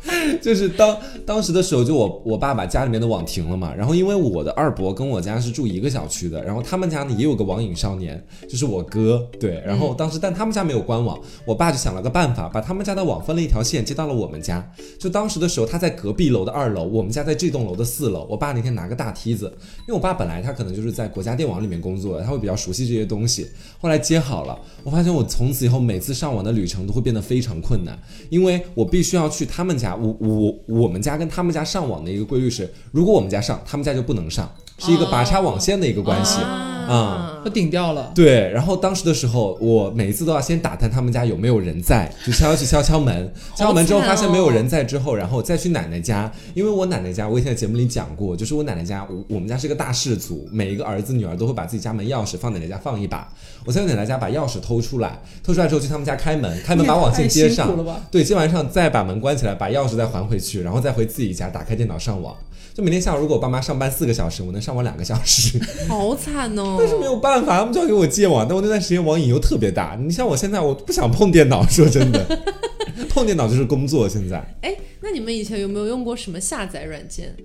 [0.40, 0.96] 就是当
[1.26, 14.66] 当时的时候，就我我爸把家里面的网停了嘛，然后因为我的二伯跟我家是住一个小区的，然后他们家呢也有个网瘾少年，就是我哥，对，然后当时但他们家没有官网，我爸就想了个办法，把他们家的网分了一条线接到了我们家，
[14.98, 19.46] 就当时的时候他在隔壁楼的二楼，我们家在这栋楼的四楼，我爸那天拿个大梯子，
[19.80, 23.46] 因为我爸本来他可能就是在国家电网里面工作的，他会比较熟悉这些东西，
[23.80, 27.98] 后来接好了，我发现我从此以后每次上网的旅程都会变得非常困难，
[28.30, 36.40] 因为我必须要去他们家，我我我们家跟他们家上网的一个规律是，如果我们家上，他们家就不能上，是一个拔插网线的一个关系。
[36.40, 37.28] 啊。
[37.42, 53.26] 都顶掉了，对，然后当时的时候，我每一次都要先打探他们家有没有人在，就敲去敲敲门，敲 敲门之后发现没有人在之后，然后再去奶奶家，因为我奶奶家我以前在节目里讲过，就是我奶奶家，我我们家是个大氏族，每一个儿子女儿都会把自己家门钥匙放奶奶家放一把，
[53.64, 57.74] 我在我奶奶家把钥匙偷出来，偷出来之后去他们家开门，开门把网线接上
[58.10, 62.36] 对，接完上再把门关起来，把钥匙再还回去，然后再回自己家打开电脑上网。
[62.80, 65.60] 就每天下午，如果我爸妈上班四个小时，我能上网两个小时。
[65.86, 66.76] 好惨哦！
[66.78, 69.98] 但是没有办法，他们就要给我戒网，但我那段时间网瘾又特别大。
[70.02, 72.40] 你像我现在，我不想碰电脑，说真的，
[73.10, 74.08] 碰电脑就是工作。
[74.08, 77.36] 现在哎，那你们以前有没有用过什么下载软件？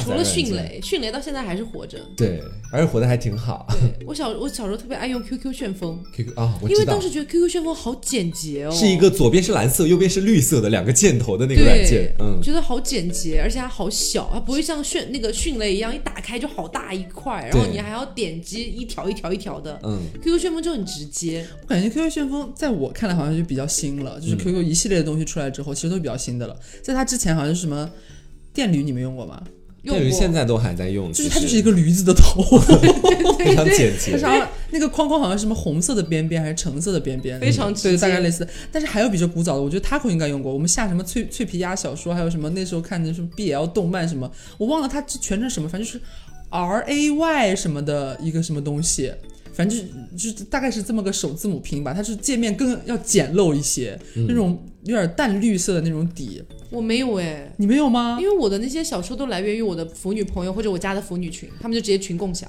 [0.00, 1.98] 除了迅，雷，迅雷到现在还是活着。
[2.16, 3.64] 对，而且活得还挺好。
[3.98, 19.78] 对我小我小时候特别爱用 QQ 旋风，QQ 啊、我知道因为当，时觉得 QQ 旋风好简洁哦，是一个左边是蓝色，右边是绿色的两个箭头的那个软件对。，嗯，觉得好简洁，而且它好小，它不会像迅那个迅雷一样一打开就好大一块，然后对你还要点击一条一条一条的。
[19.84, 26.58] 嗯，QQ 旋风就很直接，我感觉 QQ 旋风在我看来好像就比较新了，嗯就是 QQ 一系列的东西出来之后，其实都是比较新的了。
[26.82, 27.88] 在它之前好像是什么
[28.52, 29.40] 电驴，你们用过吗？
[29.82, 30.32] 用电驴现。
[30.32, 32.42] 在都还在用，就是它就是一个驴子的头，
[33.38, 34.18] 非常简洁它。
[34.18, 38.46] 上那个框框好像是什么红色的边边还是橙色的边边，非常对，大概类似。
[38.70, 40.52] 但是还有比这古早的，我觉得 Taco 应该用过。
[40.52, 46.00] 我们下什么脆脆皮鸭小说，还有什么那时候看的什么 BL 动漫什么，我忘了它全称什么，反正就是
[46.50, 49.12] R A Y 什么的一个什么东西。
[49.58, 56.40] 反正就是就是大概是这么个首字母拼吧，它是界面更要简陋一些，那种有点淡绿色的那种底，
[56.70, 58.28] 我没有哎，你没有吗因？
[58.28, 62.48] 为我的那些小说都来源于我的腐女朋友或者我家的腐女群，他们就直接群共享，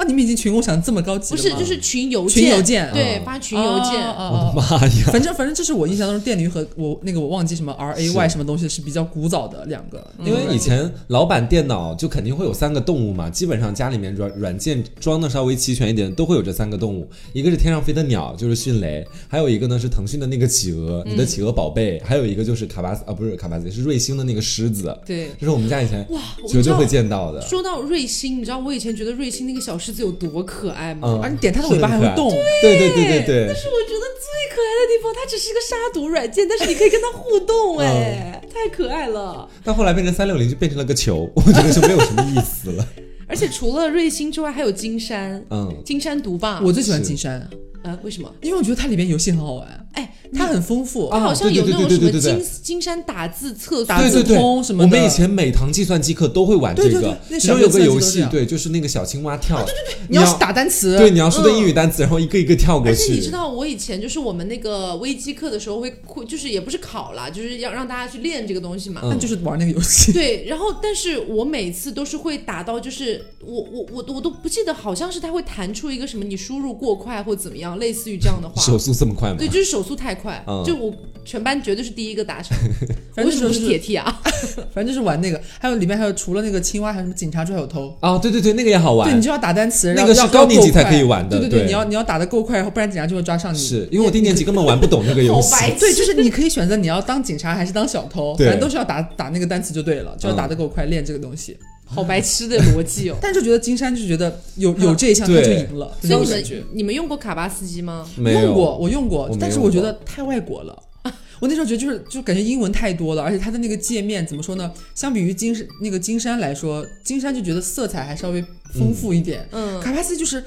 [0.00, 1.42] 啊，你们已经群共享这么高级了吗？
[1.42, 4.00] 不是就是群邮件，群邮件对，嗯发群邮件。
[4.02, 5.10] 哦哦我的哦妈呀！
[5.12, 17.06] 反正反正这是我印象当中电驴和我那个我忘记什么 R A Y 什么东西是比较古早的两个，因为以前老版电脑就肯定会有三个动物嘛，基本上家里面软软件装的稍微齐全一点，都会有这三个动物。
[17.34, 27.42] 一个是天上飞的鸟，就是迅雷；还有一个呢是腾讯的那个企鹅，你的企鹅宝贝；还有一个就是卡巴斯啊，不是卡巴斯，是瑞星的那个狮子，对，这是我们家以前哇，绝对会见到的。
[27.42, 31.08] 说到瑞星，你知道我以前觉得瑞星那个小狮子有多可爱吗？
[31.08, 32.30] 嗯而你点它的尾巴还会动，
[32.62, 39.48] 对对对对对，是我觉得最可爱的地方，它只是一个杀毒软件，但是你可以跟它互动，哎、太可爱了。
[39.64, 42.86] 但后来变成三六零就变成了个球， 我觉得就没有什么意思了。
[43.26, 46.60] 而且除了瑞星之外，还有金山，嗯，金山毒霸。
[46.60, 47.48] 我最喜欢金山，
[47.84, 48.32] 啊，为什么？
[48.42, 62.94] 因为我觉得它里面游戏很好玩，哎，它很丰富，啊它好像对对有那种什么对对对对金金山打字测速，打字对对对，通什么的我们以前每堂计算机课都会玩这对对对个，那小学其中有个游戏，对，就是那个小青蛙跳，对对对你要是打单词，对，你要说的嗯英语单词，然后一个一个跳过去而。
[62.94, 69.00] 且你知道，我以前就是我们那个微机课的时候会会，就是也不是考了，就是要让大家去练这个东西嘛。
[69.02, 70.12] 嗯那就是玩那个游戏。
[70.14, 78.62] 对，然后但是我每次都是会打到，就是我我我我都不记得，好像是它会弹出一个什么你输入过快或怎么样，类似于这样的话。
[78.62, 79.36] 手速这么快吗？
[79.38, 80.92] 对，就是手速太快，嗯就我
[81.24, 82.56] 全班绝对是第一个达成。
[83.14, 84.20] 反正为什么不就是是铁 T 啊？
[84.72, 87.94] 反正就是玩那个，还有里面还有除了那个青蛙，还有什么警察抓小偷。
[88.00, 89.08] 啊，对对对，那个也好玩。
[89.08, 93.58] 对你就要打单词，那个是要高年级才可以玩的对对，对你要你要打的够快，然后不然警察就会抓上你。
[93.58, 101.56] 是因为我低年级根本玩不懂那个游戏 对，就是你可以选择你要当警察还是当小偷，反正都是要打打那个单词就对了，就要打的够快，练这个东西。
[101.94, 103.16] 好白痴的逻辑哦。
[103.22, 106.90] 但是就觉得金山就觉得有有这一项他就赢了，所以你们。
[106.90, 108.08] 你们用过卡巴斯基吗？
[108.16, 110.82] 没用过，我用过但是我觉得太外国了。
[111.40, 114.72] 我那时候觉得就是就感觉英文太多了，而且它的那个界面怎么说呢？
[114.94, 119.46] 相比于金山那个金山来说，金山就觉得色彩还稍微丰富一点。
[119.52, 120.42] 嗯，卡巴斯就是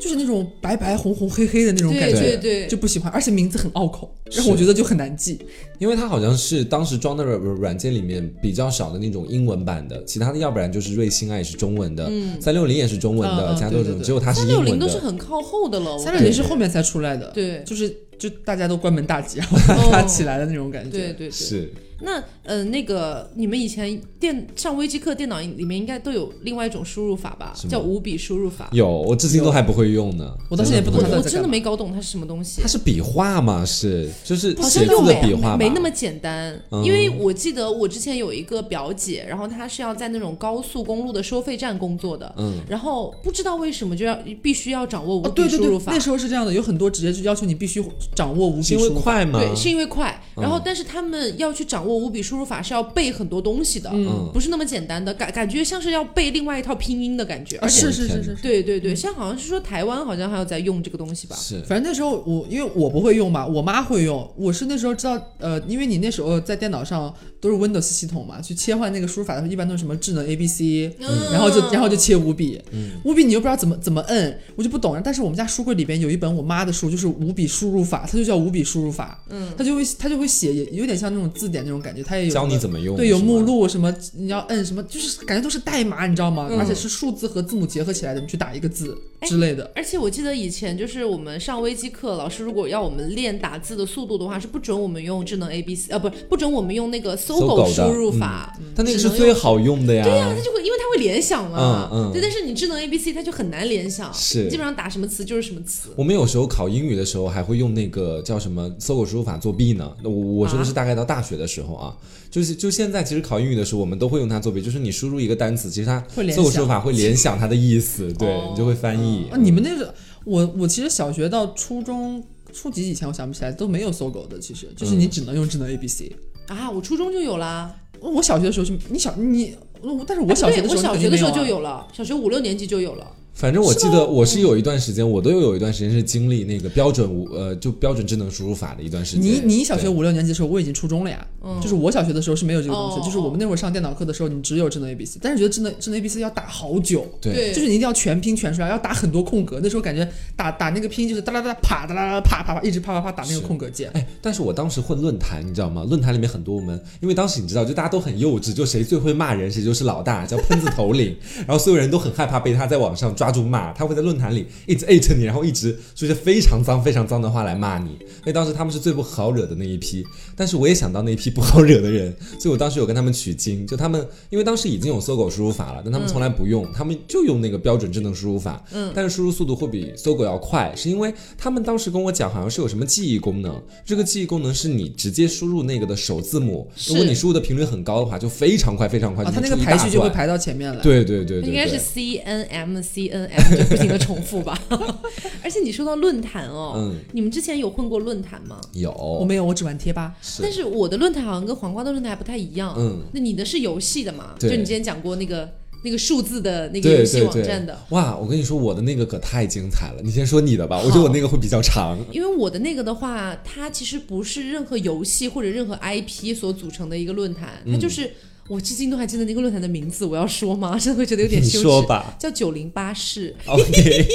[0.00, 5.38] 就是那种白白红红黑黑的那种感觉，对对，就不喜欢，而且名字很拗口，让是我觉得就很难记。
[5.78, 15.10] 因为它好像是当时装的软软件里面比较少的那种英文版的，其他的要不然就是瑞星啊也是中文的，三六零也是中文的，嗯嗯其他都是对对对只有它是三六零都是英文的。
[15.10, 20.90] 很靠后的了，我三六零是后面才出来的，对就是就大家都关门大吉，然后大家起来的那种感觉。
[20.90, 21.30] 对对对。
[21.30, 21.70] 是，
[22.02, 28.68] 那呃，那个你们以前电上微机课电脑里面应该都有另外一种输入法吧叫五笔输入法。
[28.72, 30.34] 有，我至今都还不会用呢。
[30.50, 32.68] 我到现在我真的没搞懂它是什么东西它。
[32.68, 33.64] 是笔画吗？
[33.64, 35.56] 是，就是好写字像又没的笔画吧？
[35.56, 47.84] 没那么简单，嗯因为我记得我之前有一个表姐，然后她是要在那种高速公路的收费站工作的，嗯，然后不知道为什么就要必须要掌握五哦，笔对对对，输入法，那时候是这样的，有很多职业就要求你必须
[48.14, 49.02] 掌握五笔是因为输入法。
[49.02, 49.38] 快吗？
[49.38, 50.20] 对，是因为快。
[50.36, 57.82] 然后嗯，但是他们要去掌握五笔输入法是要背很多东西的，嗯不是那么简单的，感感觉像是要背另外一套拼音的感觉，啊，而且。
[57.82, 58.42] 是是是是是。
[58.42, 61.36] 对对对，现在好像是说台湾好像还有在用这个东西吧？
[61.36, 64.28] 是反正那时候我因为我不会用嘛，我妈会用。
[64.36, 67.12] 我是那时候知道，呃，因为你那时候在电脑上
[67.42, 72.58] 都是 Windows 系统嘛，去切换那个输入法的时候，一般都是什么智能 A B C，、嗯然后就然后就切五笔，
[73.04, 74.98] 五笔你又不知道怎么怎么摁，我就不懂。
[75.04, 83.42] 但是我们家书柜里边有一本我妈的书，就是五笔输入法，它就叫五笔输入法，嗯，它就会它就会写，也有点像那种字典那种感觉，它也有教你怎么用，对，有目。
[83.42, 86.46] 录什么，你要摁什么，就是感觉都是代码，你知道吗？
[86.48, 89.68] 嗯而且是数字和字母结合起来的，你去打一个字哎之类的。
[89.74, 100.04] 而且我记得以前就是我们上微机课，老师如果要我们练打字的速度的话，是不准我们用智能 A B C，呃，不是不准我们用那个搜搜狗输入法，它那个是最好用的呀。
[100.04, 105.90] 对呀、它就会因为它会联想嘛，嗯嗯对，但是你智能 A B C 它就很难联想，是基本上打什么词就是什么词。
[105.96, 109.90] 我们有时候考英语的时候还会用那个叫什么搜狗输入法作弊呢。
[110.02, 111.96] 我我说的是大概到大学的时候啊，
[112.30, 119.28] 就是就现在其实考英语的时候我们都会用它作弊，就是你输入一个单词，其实它会联搜狗输入想法会联想它的意思， 对哦你就会翻译。
[119.30, 122.22] 啊，你们那个，我我其实小学到初中
[122.52, 126.14] 初级以前，我想不起来都没有搜狗的，其实就是你只能用智能 A B C。
[126.48, 131.44] 啊，我初中就有啦，我小学的时候就你小你，我但是我小学的时候对我小学的时候就。
[131.44, 133.06] 有了，小学五六年级就有了。
[133.34, 139.24] 反正我记得我是有一段时间，我都有一段时间是经历那个标准无呃就标准智能输入法的一段时间。
[139.24, 141.26] 你你小学五六年级的时候，我已经初中了呀。
[141.44, 147.04] 嗯就是我小学的时候是没有这个东西，哦就是我们那会儿上电脑课的时候，你只有智能 A B C，但是觉得智能智能 A B C 要打好久。
[147.20, 149.58] 对对就是你一定要全拼全出来，要打很多空格。
[149.60, 153.90] 那时候感觉打打那个拼音就是哒哒哒啪哒哒哒啪啪啪，一直啪啪啪打那个空格键。
[153.94, 155.82] 哎，但是我当时混论坛，你知道吗？
[155.88, 161.16] 论坛里面很多我们，因为当时你知道，就大家都很幼稚，就谁最会骂人，谁就是老大，叫喷子头领。
[161.46, 167.96] 然后所有人都很害怕被他在网上抓住骂，他会在论坛里一直艾特你，然后一直说一些非常脏、非常脏的话来骂你。
[168.20, 170.04] 所以当时他们是最不好惹的那一批。
[170.34, 178.60] 但是我也想到那一批不好惹的人， 所以我当时有跟他们取经，就他们因为当时已经有搜狗输入法了，但他们从来不用，他们就用那个标准智能输入法。
[178.72, 189.62] 嗯，但是输入速度会比搜狗要快，是因为他们当时跟我讲，好像是有什么记忆功能，这个记忆功能是你直接输入那个的首字母，如果你输入的频率很高的话，就非常快，非常快，啊，它那个。
[189.62, 190.82] 排序就会排到前面了。
[190.82, 194.58] 对对对对，应该是 C N M C N M 就不停的重复吧。
[195.44, 198.60] 而且你说到论坛哦，嗯你们之前有混过论坛吗？
[198.72, 200.14] 有我，没有，我只玩贴吧。
[200.22, 202.74] 是但是我的论坛好像跟黄瓜的论坛还不太一样。
[202.76, 204.34] 嗯，那你的是游戏的嘛？
[204.40, 205.48] 对就你之前讲过那个
[205.84, 207.78] 那个数字的那个游戏对对网站的。
[207.90, 211.98] 哇，我跟你说，我的那个可太精彩了，你先说你的吧，我觉得我那个会比较长。
[212.12, 218.12] 因为我的那个的话，它其实不是任何游戏或者任何 IP 所组成的一个论坛，嗯它就是、
[218.52, 220.76] 我至今都还记得那个论坛的名字，我要说吗？
[220.78, 221.62] 真的会觉得有点羞耻。
[221.62, 223.34] 说吧叫九零八室。
[223.48, 224.06] OK，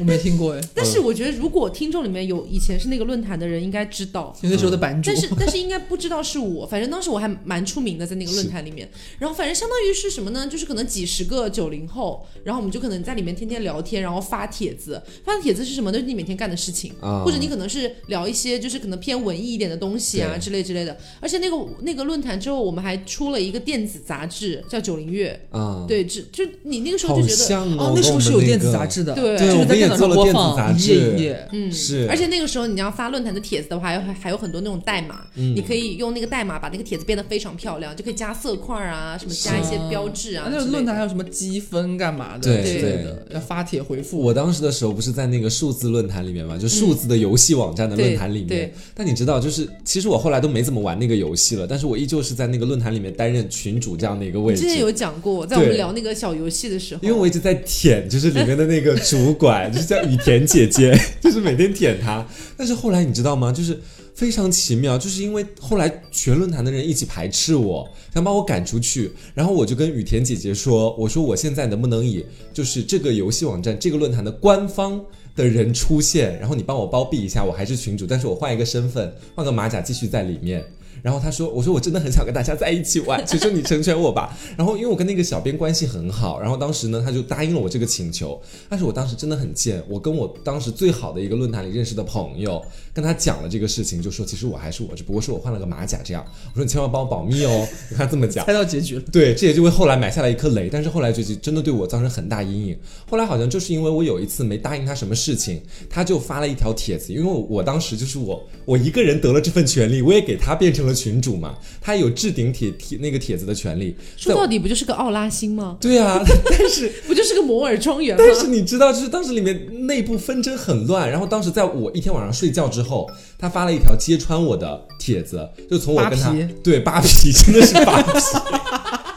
[0.00, 4.36] 我没听过哎，但是我觉得，如果听众里面有以前是那个论坛的人，应该知道。
[4.42, 5.16] 那时候的版主但。
[5.16, 8.90] 是但是应该不知道是我，反正当时我还蛮出名的，在那个论坛里面。
[9.20, 10.44] 然后反正相当于是什么呢？
[10.48, 15.00] 就是可能几十个九零后，然后我们就可能在里面天天聊天，然后发帖子。
[15.24, 15.92] 发的帖子是什么？
[15.92, 20.98] 就是你每天干的事情，啊或者你可能是聊一些就是可能偏文艺一点的东西啊之类之类的。
[21.20, 25.38] 而且那个那个论坛之后，我们还出了一个电子杂志，叫九零月。
[25.50, 27.36] 啊，对，就就你那个时候就觉得。
[27.36, 31.48] 像哦，那时候是有电子杂志，的，对就是在电脑上做了电子播放一杂志页一页。
[31.52, 40.64] 嗯，是而且那个时候你要发论坛的帖子的话，还还有很多那种代码，嗯你可以用那个代码把那个帖子变得非常漂亮，就可以加色块啊，什么加一些标志啊那。
[40.64, 44.18] 论坛还有什么积分干嘛的对之类对的，要发帖回复。
[44.18, 48.46] 我当时的时候不是在那个数字论坛里面嘛，就数字的游戏网站的论坛里面。
[48.46, 54.62] 嗯对对但你知道，就是其实我后来都没怎么玩那个游戏了，但是我依旧是在那个论坛里面担任群主这样的一个位置。
[54.62, 62.24] 之前有讲过，在我们聊那个小游戏的时候，因为我一直在舔，就是里面的那个主管，就是叫雨田姐姐， 就是每天舔她。
[62.56, 63.50] 但是后来你知道吗？
[63.52, 63.80] 就是
[64.14, 75.04] 非常奇妙，就是因为后来全论坛的人一起排斥我，想把我赶出去，然后我就跟雨田姐姐说：“我说我现在能不能以就是这个游戏网站这个论坛的官方。”
[75.38, 80.64] 的人出现，然后你帮我包庇一下，我还是群主，但是我换一个身份，换个马甲继续在里面。
[81.02, 88.40] 然后他说：“我说我真的很想跟大家在一起玩， 求求你成全我吧。”然后因为我跟那个小编关系很好，然后当时呢他就答应了我这个请求。
[88.68, 96.24] 但是我当时真的很贱，我跟我当时最好的一个论坛里认识的朋友跟他讲了这个事情，就说其实我还是我，只不过是我换了个马甲这样。
[96.52, 98.44] 我说你千万帮我保密哦，跟他这么讲。
[98.46, 99.02] 猜到结局了。
[99.12, 100.68] 对，这也就为后来埋下了一颗雷。
[100.70, 102.78] 但是后来结局真的对我造成很大阴影。
[103.08, 111.54] 后来好像就是因为我有一次没答应他什么事情，他就发了一条帖子，因为我当时就是我我一个人得了这份权利，我也给他变成了群主嘛。
[111.80, 115.76] 他有置顶帖帖那个帖子的权利，说到底不就是个奥拉星吗？
[115.80, 116.20] 对啊，
[116.50, 118.24] 但是不就是个摩尔庄园吗？
[118.26, 123.08] 但是你知道，就是当时里面内部纷争很乱，然后当时在我一天晚上睡觉之后，
[123.38, 128.10] 他发了一条揭穿我的帖子，就从我跟他对扒皮真的是扒皮。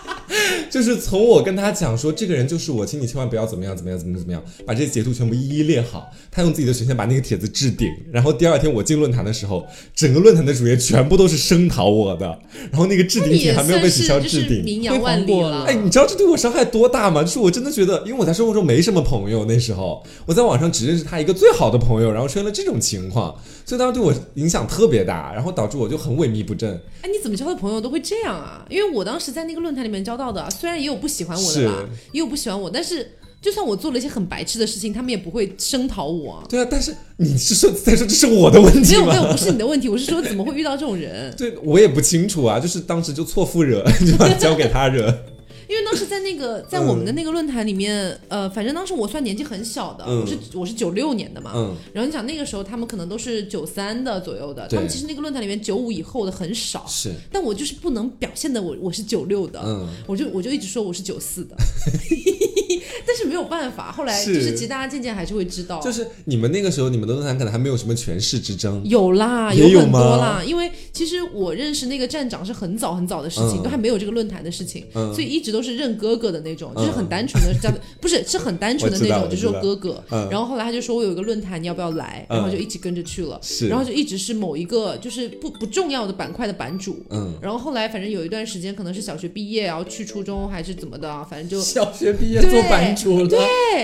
[0.69, 6.09] 就是从我跟他讲说，这个人就是我，请你千万不要怎么样怎么样怎么怎么样，把这些截图全部一一列好。
[6.31, 12.39] 他用自己的权限把那个帖子置顶，然后第二天我进论坛的时候，整个论坛的主页全部都是声讨我的，
[12.71, 15.65] 然后那个置顶帖还没有被取消置顶，名扬万里了。
[15.65, 17.21] 哎，你知道这对我伤害多大吗？
[17.23, 23.35] 就是我真的觉得，因为我在生活中没什么朋友，那时候我在网上只认识他一个最好的朋友，然后出现了这种情况，
[23.65, 26.71] 所以当时对我影响特别大，然后导致我就很萎靡不振。
[27.01, 28.65] 哎，你怎么交的朋友都会这样啊？
[28.69, 33.11] 因为我当时在那个论坛里面交到的，虽然也有不喜欢我的吧，也有不喜欢我，但是。
[33.41, 36.43] 就算我做了一些很白痴的事情，他们也不会声讨我。
[36.47, 39.07] 对啊，但是你是说再说这是我的问题吗？
[39.07, 41.33] 没有没有，不是你的问题，我是说怎么会遇到这种人？
[41.35, 45.11] 对我也不清楚啊，就是当时就错付惹， 就把交给他惹。
[45.71, 51.53] 因为当时在那个在我们的那个论坛里面，呃，反正当时我算年纪很小的，我是我是九六年的嘛，
[51.93, 59.61] 然后你想那个时候他们可能都是九三的左右的，他们其实那个论坛里面九五以后的很少，是，但我就是不能表现的我我是九六的，
[60.05, 61.55] 我就我就一直说我是九四的，
[63.07, 75.61] 但是没有办法，后来就是其实大家渐渐还是会知道，就是你们那个时候你们的论坛可能还没有什么权势之争，有啦，有很多啦，因为其实我认识那个站长是很早很早的事情，都还没有这个论坛的事情，所以一直都。
[75.61, 77.71] 是认哥哥的那种，就是很单纯的叫，
[78.01, 80.03] 不是是很单纯的那种，就是说哥哥。
[80.31, 82.25] 然后后来他就说我有一个论坛，你要不要来？
[82.27, 83.39] 然后就一起跟着去了。
[83.69, 87.05] 然后就一直是某一个就是不不重要的板块的版主。
[87.11, 87.31] 嗯。
[87.39, 93.27] 然后后来反正有一段时间，可能是小学毕业然后去初中还是怎么的，反正就小学毕业做版主了。
[93.27, 93.37] 对，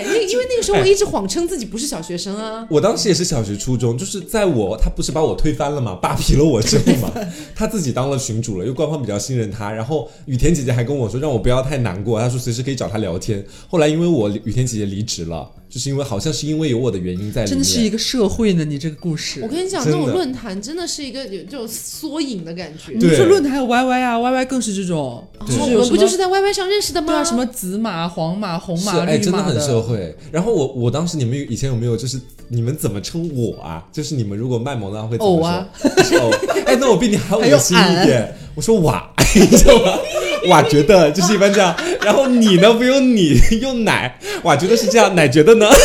[0.05, 2.65] 因为因为那个时候我一直谎称自己不是小学生啊。
[2.71, 7.11] 我当时也是小学初中，就是在我他不是把我推翻了嘛，扒皮了我之后嘛，
[7.53, 9.71] 他自己当了群主了，因为官方比较信任他。
[9.71, 11.57] 然后雨田姐姐还跟我说，让我不要。
[11.67, 13.45] 太难过，他说随时可以找他聊天。
[13.67, 17.49] 后来因为我雨田姐姐离职了，就是因为好像是因为有我的原因在里面。
[17.49, 19.41] 真的是一个社会呢，你这个故事。
[19.41, 22.93] 我跟你讲，这种论坛真的是一个有这种缩影的感觉。
[22.93, 25.27] 你说论坛还有 YY 啊，YY 更是这种。
[25.39, 27.07] 我们不就是在 YY 上认识的吗？
[27.07, 30.15] 对啊，什么紫马、黄马、红马、绿马的，真的很社会。
[30.31, 33.85] 然后我我当时你们以前有没有就是你们怎么称我啊？
[33.91, 35.67] 就是你们如果卖萌的话会怎么
[36.03, 36.31] 说？
[36.65, 38.33] 哎，那我比你还恶心一点。
[38.55, 39.99] 我说瓦， 你知道吗？
[40.47, 42.73] 瓦觉得就是一般这样， 然后你呢？
[42.73, 45.67] 不用你 用奶，瓦觉得是这样，奶觉得呢？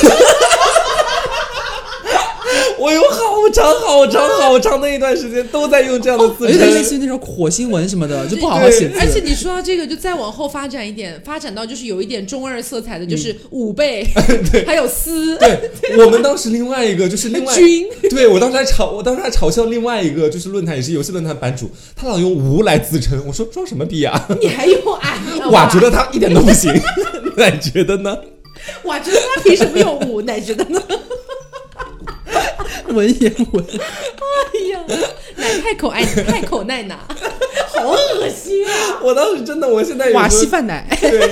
[2.78, 3.21] 我有好
[3.52, 8.94] 长好长好长的一段时间都在用这样的字，有点类似于那种火星文什么的，就不好好写字。
[8.98, 14.06] 而且你说到这个，就再往后发展一点，发展到就是有一点中二色彩的，就是五倍，
[14.50, 15.36] 对，还有丝。
[15.38, 15.70] 对，
[16.04, 24.28] 我们当时另外一个就是另外 军，对我当时还嘲，我当时还嘲笑另外一个就是论坛也是游戏论坛版主，他老用无来自称，我说装什么逼啊？
[24.40, 25.50] 你还用俺？
[25.50, 26.72] 哇，觉得他一点都不行，
[27.36, 28.16] 奶觉得呢？
[28.84, 30.22] 哇，觉得他凭什么用五？
[30.22, 30.80] 奶觉得呢？
[32.88, 34.80] 文言文，哎呀，
[35.36, 36.98] 奶太口爱太口奈哪，
[37.74, 39.00] 好恶心啊！
[39.02, 41.30] 我当时真的，我现在瓦西饭奶，对，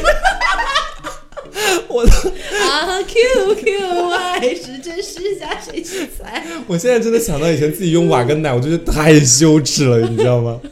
[1.89, 6.45] 我啊 Q Q Y 是真是假谁去猜？
[6.67, 10.61] 我现在真的想到以前自己用瓦跟奶，我就觉得太羞耻了，你知道吗？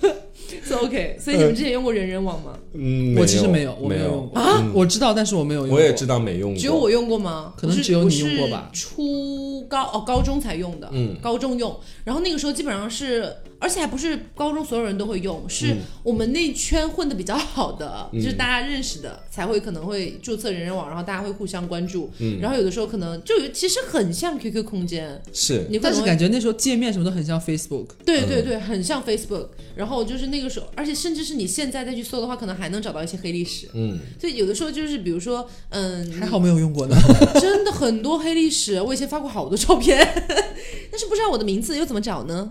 [0.67, 2.53] 是 OK，所以你们之前用过人人网吗？
[2.75, 4.71] 嗯，我其实没有，我没有用过啊。
[4.75, 5.79] 我知道，但是我没有用过。
[5.79, 7.53] 我也知道没用过，只有我用过吗？
[7.57, 8.71] 可能只有你用过吧。
[8.73, 11.75] 初高哦，高中才用的，嗯，高中用。
[12.05, 27.87] 然后那个时候基本上是而且还不是高中所有人都会用，是嗯我们那圈混的比较好的，就是大家认识的才会可能会注册人人网，然后大家会互相关注，嗯然后有的时候可能就有其实很像 QQ 空间，是但是感觉那时候界面什么都很像 Facebook。
[27.89, 29.49] 嗯对对对，很像 Facebook。
[29.77, 33.69] 然后就是那个时候，而且甚至是你现在再去搜的话，可能还能找到一些黑历史。
[33.75, 36.97] 嗯，所以有的时候就是比如说，嗯，还好没有用过呢。
[37.41, 39.97] 真的很多黑历史，我以前发过好多照片，
[40.91, 42.51] 但是不知道我的名字又怎么找呢？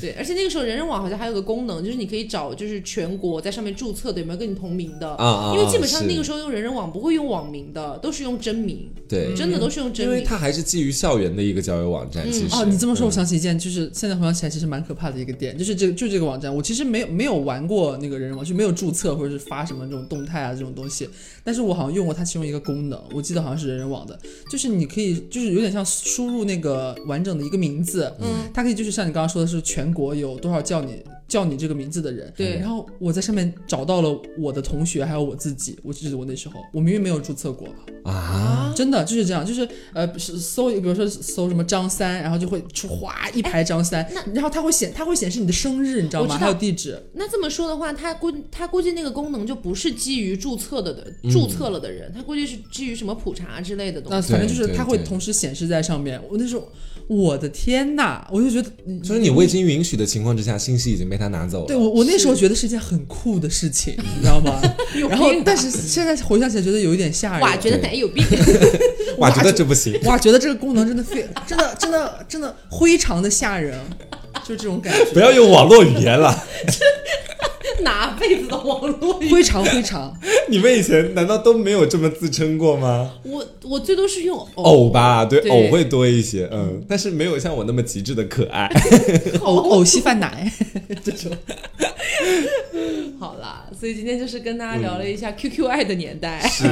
[0.00, 10.16] 对，而且那个时候人人网好像还有个功能，就是你可以找就是全国在上面注册的有没有跟你同名的，啊啊，因为基本上那个时候用人人网不会用网名的，都是用真名，对，真的都是用真名。
[10.16, 12.24] 因为它还是基于校园的一个交友网站。
[12.28, 12.32] 嗯。
[12.32, 13.12] 其实哦，你这么说，我嗯。
[13.12, 21.08] 想起一件，就是现在回想起来，其实蛮可怕的一个点，就是这个，就这个网站，我其实没有没有玩过那个人人网，就没有注册或者是发什么这种动态啊这种东西，
[21.44, 24.18] 但是我好像用过它其中一个功能，我记得好像是人人网的，
[24.50, 37.68] 就是你可以就是有点像输入那个完整的一个名字，嗯，它可以就是像你刚刚说的是全国有多少叫你叫你这个名字的人，对然后我在上面找到了我的同学还有我自己，我记得我那时候我明明没有注册过，
[38.02, 44.04] 啊，真的就是这样，就是呃搜，比如说搜什么张三，然后就会出哗一排张三，
[44.34, 46.34] 然后它会显它会显示你的生日，你知道吗？
[46.34, 47.00] 道还有地址。
[47.14, 54.16] 那这么说的话，它估它估计那个功能就不是基于注册的的、注册了的人，它估计是基于什么普查之类的东西。
[54.16, 56.20] 那反正就是它会同时显示在上面。
[56.28, 56.68] 我那时候，
[57.10, 58.70] 我的天呐，我就觉得，
[59.02, 61.66] 就是你未经允许的情况之下，信息已经被他拿走了。
[61.66, 64.60] 对我我那时候觉得是一件很酷的事情，你知道吗？
[65.10, 67.40] 然后但是现在回想起来觉得有一点吓人。
[67.40, 68.24] 哇，觉得奶有病。
[69.18, 69.98] 哇，觉得这不行。
[70.04, 73.76] 哇，觉得这个功能真的非真的真的真的非常的吓人，
[74.46, 75.04] 就这种感觉。
[75.06, 76.32] 不要用网络语言了。
[77.82, 79.28] 哪辈子的网络语？
[79.28, 80.16] 非常非常，
[80.48, 83.12] 你们以前难道都没有这么自称过吗？
[83.24, 88.70] 我我最多是用偶偶吧，对，对偶会多一些，嗯，但是没有像我那么极致的可爱。
[89.42, 90.50] 偶偶稀饭奶
[91.04, 91.30] 这种。
[93.18, 96.68] 好啦，所以今天就是跟大家聊了一下 QQ 爱的年代， 好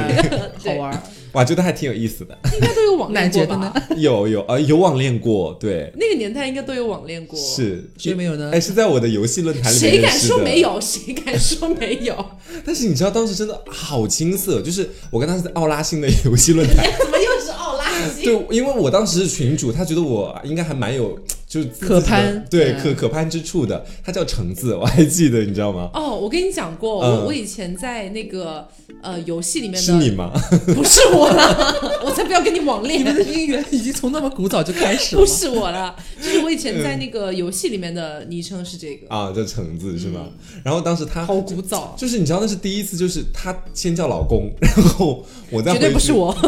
[0.63, 1.37] 对玩儿。
[1.37, 2.37] 哇，觉得还挺有意思的。
[2.53, 3.73] 应该都有网恋过吧？？
[3.97, 7.39] 有有呃，有网恋过，对，那个年代应该都有网恋过。
[7.39, 10.59] 是谁没有呢哎，是在我的游戏论坛里面谁敢说没？
[10.61, 10.79] 有？
[10.81, 12.25] 谁敢说没有？
[12.65, 18.23] 但是你知道当时真的好青涩，就是我跟他是在奥拉星的游戏论坛， 怎么又是奥拉星？
[18.23, 21.17] 对，因为我当时是群主，他觉得我应该还蛮有
[21.49, 23.83] 就可攀对嗯可可攀之处的。
[24.05, 25.89] 他叫橙子，我还记得，你知道吗？
[25.95, 28.67] 哦，我跟你讲过，嗯我我以前在那个
[29.01, 30.31] 呃游戏里面的，是你吗？
[30.75, 33.15] 不是我了， 我才不要跟你网恋你们。
[33.15, 35.27] 的姻缘已经从那么古早就开始了不。
[35.27, 40.27] 是我了，就是我以前在那个游戏里面的昵称是这个，啊，叫橙子是吗？
[40.63, 46.31] 然后当时他好古早，就是你知道那是第一次，就是他先叫老公，然后我再绝对不是我。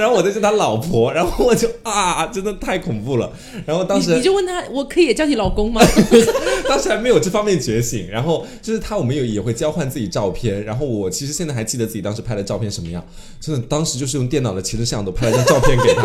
[0.00, 3.30] 然后我在叫他老婆，然后我就啊，真的太恐怖了。
[3.66, 5.82] 然后当时你就问他，我可以也叫你老公吗？
[6.66, 13.04] 当时还没有这方面觉醒，然后就是他我们有也会交换自己照片，然后我其实现在还记得自己当时拍的照片什么样，
[13.40, 16.02] 真的当时就是用电脑的前置摄像头拍了张照片给他，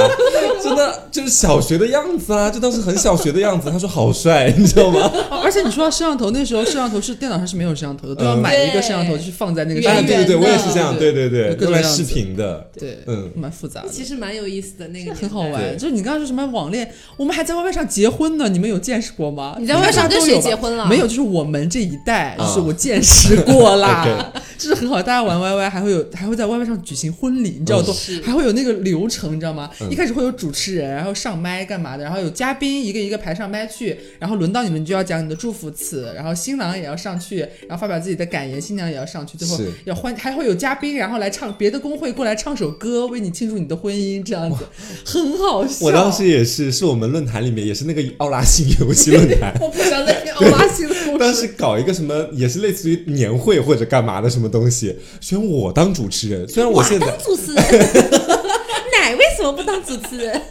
[0.62, 5.00] 真的就是小学的样子啊，就当时很小学的样子，他说好帅，你知道吗？
[5.30, 9.82] 哦 而且你说到摄像头，那时候摄像头是电脑上是没有摄像头的，都要嗯买一个摄像头，去放在那个。
[9.82, 13.85] 对对对，我也是这样，对对对，用来视频的，对，嗯蛮复杂的。
[13.90, 19.56] 其实蛮有意思的那个，很好玩，就是你刚刚说什么网恋，我们还在 YY 上结婚呢，你们有见识过吗？
[19.60, 20.86] 你在 YY 上跟谁结婚了？
[20.88, 22.46] 没有，就是我们这一代，啊。
[22.46, 24.32] 就是我见识过啦。
[24.58, 25.02] 就是很好。
[25.02, 28.22] 大家玩 YY 还会有，还会在 YY 上举行婚礼，你知道嗯都是。
[28.22, 29.70] 还会有那个流程，你知道吗？
[29.82, 29.92] 嗯。
[29.92, 44.66] 一开始会有主持人，然后上麦干嘛的，然后有嘉宾一个一个排上麦去，然后轮到你们就要讲你的祝福词，然后新郎也要上去，然后发表自己的感言，新娘也要上去，最后要欢，还会有嘉宾，然后来唱别的工会过来唱首歌，为你庆祝你的婚姻，这样子
[45.06, 45.86] 很好笑。
[45.86, 51.34] 我当时也是，是我们论坛里面也是那个奥拉星游戏论坛， 我不想再听奥拉星的故当。
[51.34, 56.48] 时搞一个什么，也是类似于年会或者干嘛的什么东西，选我当主持人。
[56.48, 57.64] 虽然我现在当主持人，
[58.98, 60.42] 奶为什么不当主持人？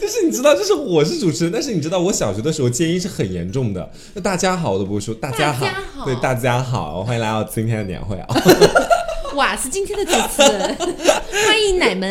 [0.00, 3.90] 就是你知道，就是我是主持人，但是你知道我小学的时候戒音是很严重的。
[4.14, 8.26] 那大家好，我都不会说大家好，大家好对大家好，欢迎来到今天的年会啊。
[9.40, 10.76] 哇，是今天的主持人，
[11.46, 12.10] 欢迎奶们。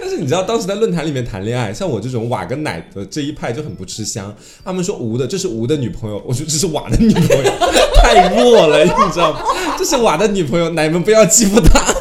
[0.00, 4.34] 但是你知道，当时在论坛里面谈恋爱，像我这种瓦跟奶的这一派就很不吃香。
[4.64, 7.52] 他们说吴的这是吴的女朋友，我说这是瓦的女朋友，
[8.02, 9.40] 太弱了，你知道吗？
[9.78, 11.94] 这是瓦的女朋友，奶们不要欺负她，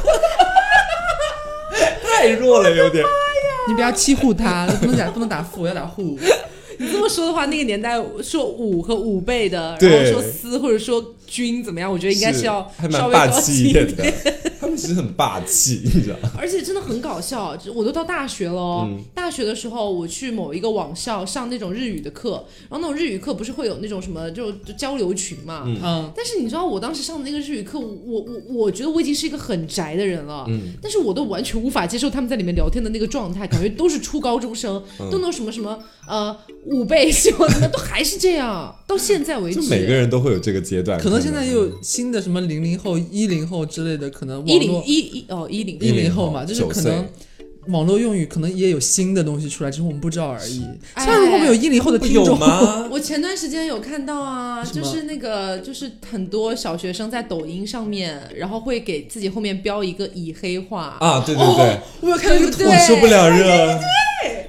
[2.02, 3.04] 太弱了，有点。
[3.68, 6.18] 你不要欺负他，不能打不能打负，要打护。
[6.78, 14.04] 你这么说的话，那个年代说五和五倍的，然后说司或者说君怎么样，我觉得应该是要稍微高级气一点的。
[14.78, 16.32] 他他们只是很霸气， 你知道吗？
[16.38, 18.88] 而且真的很搞笑，就我都到大学了哦。
[18.88, 25.64] 嗯大学的时候，我去某一个网校上那种日语的课，然后那种日语课不是会有那种什么就就交流群嘛。
[25.66, 35.78] 嗯嗯，但是你知道，我当时上的那个日语课，我我我觉得我已经是一个很宅的人了，嗯但是我都完全无法接受他们在里面聊天的那个状态，感觉都是初高中生，嗯都能什么什么
[36.08, 36.36] 呃
[36.66, 39.60] 五倍什么的，都还是这样， 到现在为止。
[39.62, 47.08] 就每个人都会有这个阶段，可能现在又有新的什么零零后、一零后之类的，可能一零一一哦一零一零后嘛，就是可能
[47.68, 50.64] 网络用语可能也有新的东西出来，只是我们不知道而已。
[50.94, 51.04] 哎。
[51.04, 52.88] 虽然如果我们有一零后的听有众，吗？
[52.92, 63.46] 我前段时间有看到啊，就是那个，就是很多小学生在抖音上面，然后会给自己后面标一个已黑化，啊，对对对，我有看到一个图， 我受不了热，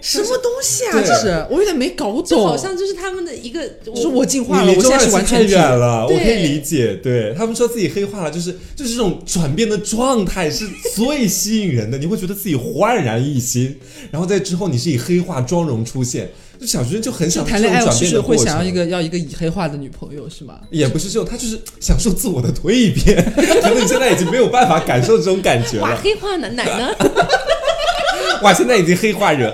[0.00, 0.92] 什么东西啊？
[0.92, 6.94] 对这是我有点没搞懂，就好像就是他们的一个，就是我进化了，我现在是完全体远了，我可以理解。
[7.02, 13.76] 对他们说自己黑化了，就是就是这种转变的状态是最吸引人的，你会觉得自己焕然一新，
[14.10, 18.72] 然后在之后你是以黑化妆容出现，就小学生就很想谈恋爱是这种转变的会想要一。
[18.72, 20.60] 个要一个以黑化的女朋友是吗？
[20.70, 26.00] 也不是这种，他就是享受自我的蜕变， 可能你现在已经没有办法感受这种感觉 哇，了。
[26.00, 26.94] 黑化奶奶呢？
[28.42, 29.52] 哇，现在已经黑化人，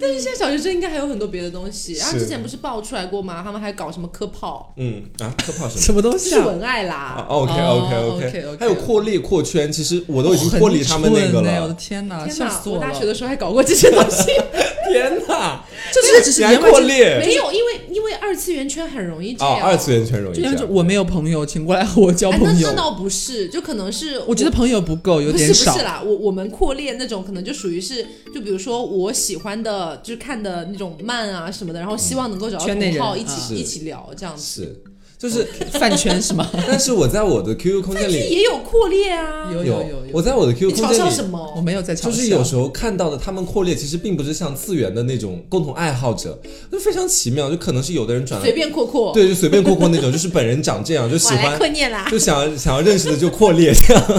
[0.00, 3.42] 但是现在小学生应该还有很多别的东西，然后之前不是爆出来过吗？
[3.44, 5.80] 他们还搞什么科炮，嗯啊，科炮什么？
[5.80, 6.38] 什么东西啊？
[6.42, 11.74] 是文爱啊啦，，OK 哦 OK OK，OK 还有扩列扩圈，其实我都已经脱离他们那个很蠢欸我的。
[11.74, 12.60] 天哪，天死了！
[12.66, 14.24] 我大学的时候还搞过这些东西，
[14.92, 20.54] 天哪，这只是只是你还言扩列没有，因为因为二次元圈很容易这哦，样，二次元圈容易这样。
[20.68, 22.82] 我没有朋友，请过来和我交哎，朋友那那。
[22.82, 25.84] 倒不是，就可能是我觉得朋友不够，有不是点少不是。
[25.84, 34.42] 啦，我我们扩列那种可能就属于是，就比如说我喜欢的，就是看的那种漫啊什么的，然后希望能够找到圈内同好人啊一起、是一起聊这样子。
[34.42, 34.82] 是，
[35.18, 35.44] 就是，
[35.78, 36.48] 饭圈是吗？
[36.66, 41.54] 但是我在我的 QQ 空间里也有扩列啊，有有有有，我在我的 QQ 空间里，笑什么？
[41.56, 42.10] 我没有在嘲笑。
[42.10, 46.36] 就是有时候看到的他们扩列，其实并不是像次元的那种共同爱好者，
[46.72, 52.08] 就非常奇妙，就可能是有的人转了随，便扩扩，对，就随便扩扩那种，就是本人长这样，就喜欢扩列啦。
[52.10, 54.02] 就想想要认识的就扩列这样。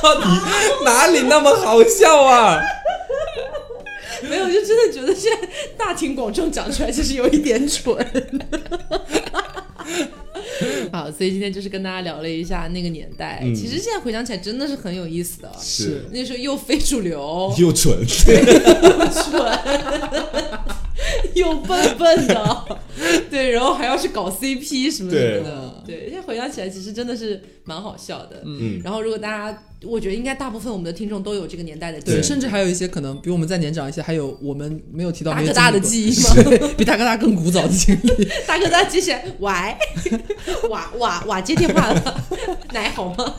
[0.00, 0.26] 到底
[0.84, 2.60] 哪里那么好笑啊？
[4.34, 7.94] 没有，就真的觉得现在大庭广众讲出来，就是有一点蠢。
[10.92, 13.40] 好，所以今天就是跟大家聊了一下那个年代。
[13.42, 15.50] 嗯其实现在回想起来，真的是很有意思的。
[15.60, 18.34] 是那时候又非主流，又蠢，蠢，
[21.34, 22.78] 又笨笨的，
[23.30, 28.42] 对，然后还要去搞 CP 什么什么的，对，现在回想起来，其实真的是蛮好笑的。
[28.44, 36.30] 嗯，然后如果大家，我觉得应该大部分我们的听众都有这个年代的记忆对，甚至还有一些可能比我们再年长一些，还有我们没有提到大哥大的记忆吗？
[36.76, 38.24] 比大哥大更古早的经历。
[38.46, 39.50] 大哥大接起来，喂，
[40.70, 42.24] 哇哇哇，接电话了，
[42.72, 43.34] 奶好吗？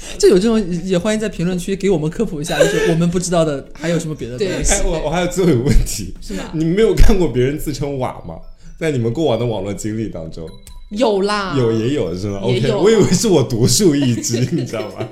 [0.18, 4.72] 就有这种，也欢迎在评论区给我们科普一下，就是 我们不知道的还有什么别的东对西。
[4.72, 6.44] 哎，我我还有最后一个问题，是吗？
[6.54, 8.36] 你们没有看过别人自称瓦吗？
[8.78, 10.48] 在你们过往的网络经历当中，
[10.90, 15.08] 有啦，有也有是吗？OK，我以为是我独树一帜，你知道吗？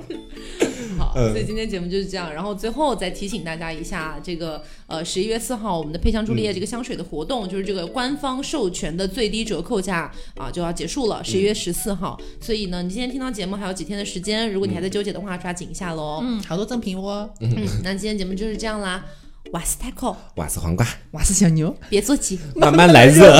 [1.29, 2.33] 所以今天节目就是这样。
[2.33, 12.19] 然后最后再提醒大家一下，这个呃十一月四号我们的配香朱丽叶这个香水的活动，就是这个官方授权的最低折扣价啊就要结束了，十一月十四号。
[12.41, 16.19] 所以呢，你今天听到节目还有几天的时间，如果你还在纠结的话，抓紧一下喽。
[16.23, 17.49] 嗯，好多赠品哦，嗯，
[17.83, 19.05] 那今天节目就是这样啦。
[19.51, 21.73] 瓦斯泰克，瓦斯黄瓜，瓦斯小牛。
[21.89, 22.37] 别着急。
[22.55, 23.33] 慢慢来热。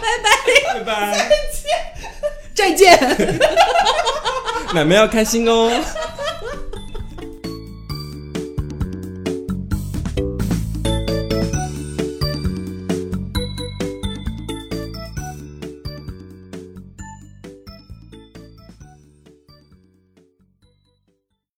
[0.00, 0.30] 拜拜，
[0.74, 1.28] 拜拜，
[2.54, 2.96] 再见。
[4.72, 5.70] 妹妹要开心哦。